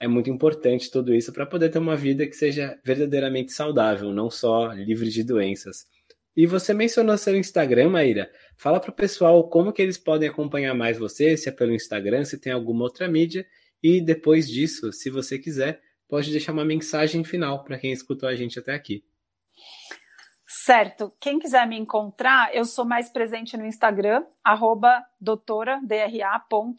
[0.00, 4.30] é muito importante tudo isso para poder ter uma vida que seja verdadeiramente saudável, não
[4.30, 5.86] só livre de doenças.
[6.36, 8.30] E você mencionou seu Instagram, Maíra.
[8.56, 12.24] Fala para o pessoal como que eles podem acompanhar mais você, se é pelo Instagram,
[12.24, 13.44] se tem alguma outra mídia.
[13.82, 18.34] E depois disso, se você quiser, pode deixar uma mensagem final para quem escutou a
[18.34, 19.04] gente até aqui.
[20.46, 21.12] Certo.
[21.20, 25.80] Quem quiser me encontrar, eu sou mais presente no Instagram, arroba doutora,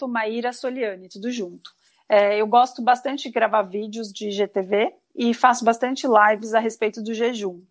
[0.08, 1.72] Maíra Soliani, tudo junto.
[2.08, 7.04] É, eu gosto bastante de gravar vídeos de GTV e faço bastante lives a respeito
[7.04, 7.62] do jejum.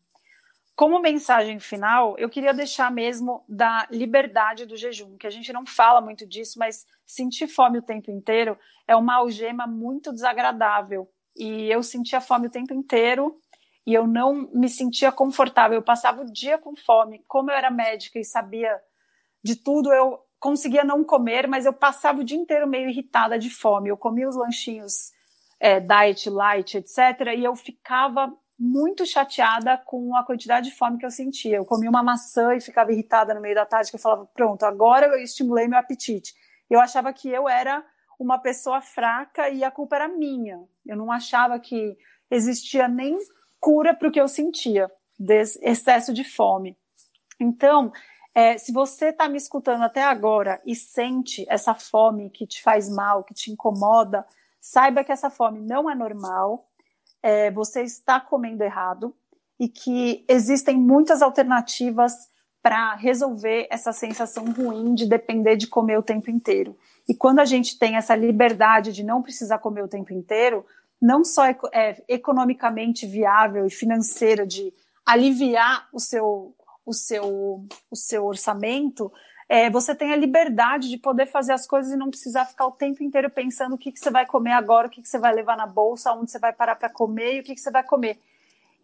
[0.77, 5.67] Como mensagem final, eu queria deixar mesmo da liberdade do jejum, que a gente não
[5.67, 8.57] fala muito disso, mas sentir fome o tempo inteiro
[8.87, 11.09] é uma algema muito desagradável.
[11.39, 13.39] E eu sentia fome o tempo inteiro
[13.87, 15.79] e eu não me sentia confortável.
[15.79, 17.25] Eu passava o dia com fome.
[17.27, 18.79] Como eu era médica e sabia
[19.43, 23.49] de tudo, eu conseguia não comer, mas eu passava o dia inteiro meio irritada de
[23.49, 23.89] fome.
[23.89, 25.13] Eu comia os lanchinhos
[25.61, 26.99] é, diet, light, etc.
[27.37, 31.57] E eu ficava muito chateada com a quantidade de fome que eu sentia.
[31.57, 34.65] Eu comia uma maçã e ficava irritada no meio da tarde, que eu falava, pronto,
[34.65, 36.35] agora eu estimulei meu apetite.
[36.69, 37.85] Eu achava que eu era
[38.19, 40.61] uma pessoa fraca e a culpa era minha.
[40.89, 41.97] Eu não achava que
[42.31, 43.17] existia nem
[43.61, 46.77] cura para o que eu sentia, desse excesso de fome.
[47.41, 47.93] Então,
[48.35, 52.89] é, se você está me escutando até agora e sente essa fome que te faz
[52.89, 54.25] mal, que te incomoda,
[54.61, 56.65] saiba que essa fome não é normal,
[57.23, 59.15] é, você está comendo errado
[59.59, 62.13] e que existem muitas alternativas
[62.63, 66.77] para resolver essa sensação ruim de depender de comer o tempo inteiro.
[67.09, 70.65] E quando a gente tem essa liberdade de não precisar comer o tempo inteiro,
[71.01, 74.73] não só é, é economicamente viável e financeira de
[75.07, 79.11] aliviar o seu, o seu, o seu orçamento,
[79.49, 82.73] é, você tem a liberdade de poder fazer as coisas e não precisar ficar o
[82.73, 85.35] tempo inteiro pensando o que, que você vai comer agora, o que, que você vai
[85.35, 87.83] levar na bolsa, onde você vai parar para comer e o que, que você vai
[87.83, 88.19] comer.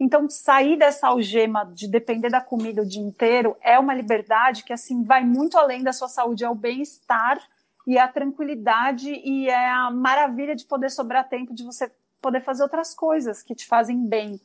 [0.00, 4.72] Então, sair dessa algema de depender da comida o dia inteiro é uma liberdade que,
[4.72, 7.38] assim, vai muito além da sua saúde, é o bem-estar
[7.86, 11.92] e a tranquilidade e é a maravilha de poder sobrar tempo de você
[12.24, 14.40] poder fazer outras coisas que te fazem bem.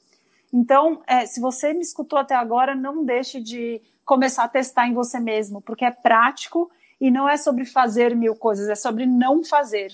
[0.53, 4.93] Então, é, se você me escutou até agora, não deixe de começar a testar em
[4.93, 6.69] você mesmo, porque é prático
[6.99, 9.93] e não é sobre fazer mil coisas, é sobre não fazer.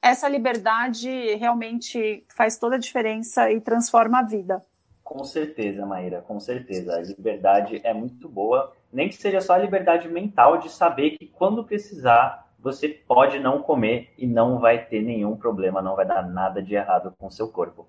[0.00, 4.64] Essa liberdade realmente faz toda a diferença e transforma a vida.
[5.04, 6.96] Com certeza, Maíra, com certeza.
[6.96, 11.26] A liberdade é muito boa, nem que seja só a liberdade mental de saber que
[11.26, 16.28] quando precisar você pode não comer e não vai ter nenhum problema, não vai dar
[16.28, 17.86] nada de errado com o seu corpo.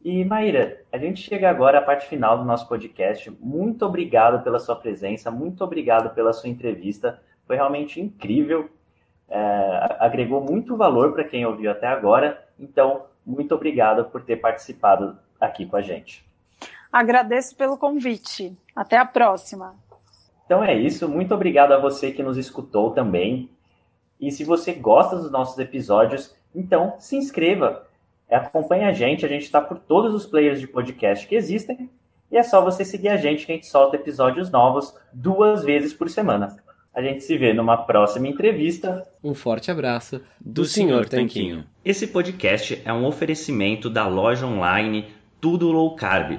[0.00, 3.28] E Maíra, a gente chega agora à parte final do nosso podcast.
[3.40, 7.20] Muito obrigado pela sua presença, muito obrigado pela sua entrevista.
[7.44, 8.70] Foi realmente incrível,
[9.28, 12.40] é, agregou muito valor para quem ouviu até agora.
[12.58, 16.24] Então, muito obrigado por ter participado aqui com a gente.
[16.92, 18.56] Agradeço pelo convite.
[18.76, 19.74] Até a próxima.
[20.44, 21.08] Então é isso.
[21.08, 23.48] Muito obrigado a você que nos escutou também.
[24.22, 27.84] E se você gosta dos nossos episódios, então se inscreva.
[28.30, 31.90] Acompanhe a gente, a gente está por todos os players de podcast que existem.
[32.30, 35.92] E é só você seguir a gente que a gente solta episódios novos duas vezes
[35.92, 36.56] por semana.
[36.94, 39.02] A gente se vê numa próxima entrevista.
[39.24, 41.08] Um forte abraço do, do Sr.
[41.08, 41.64] Tanquinho.
[41.84, 45.06] Esse podcast é um oferecimento da loja online
[45.40, 46.38] Tudo Low Carb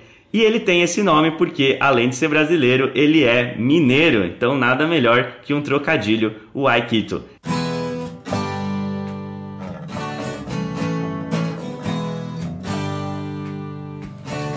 [0.33, 4.25] e ele tem esse nome porque, além de ser brasileiro, ele é mineiro.
[4.25, 7.23] Então, nada melhor que um trocadilho, o Aikito.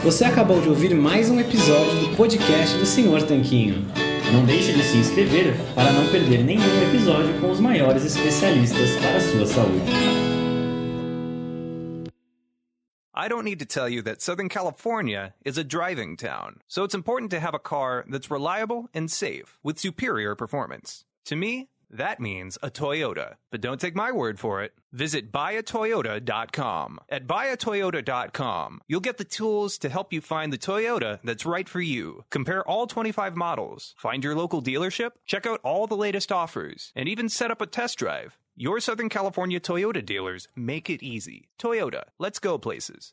[0.04, 3.86] Você acabou de ouvir mais um episódio do podcast do Senhor Tanquinho.
[4.32, 9.16] Não deixe de se inscrever para não perder nenhum episódio com os maiores especialistas para
[9.16, 10.33] a sua saúde.
[13.24, 16.94] I don't need to tell you that Southern California is a driving town, so it's
[16.94, 21.06] important to have a car that's reliable and safe with superior performance.
[21.24, 23.36] To me, that means a Toyota.
[23.50, 24.74] But don't take my word for it.
[24.92, 26.98] Visit buyatoyota.com.
[27.08, 31.80] At buyatoyota.com, you'll get the tools to help you find the Toyota that's right for
[31.80, 32.24] you.
[32.30, 37.08] Compare all 25 models, find your local dealership, check out all the latest offers, and
[37.08, 38.36] even set up a test drive.
[38.56, 41.48] Your Southern California Toyota dealers make it easy.
[41.58, 43.12] Toyota, let's go places.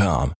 [0.01, 0.33] com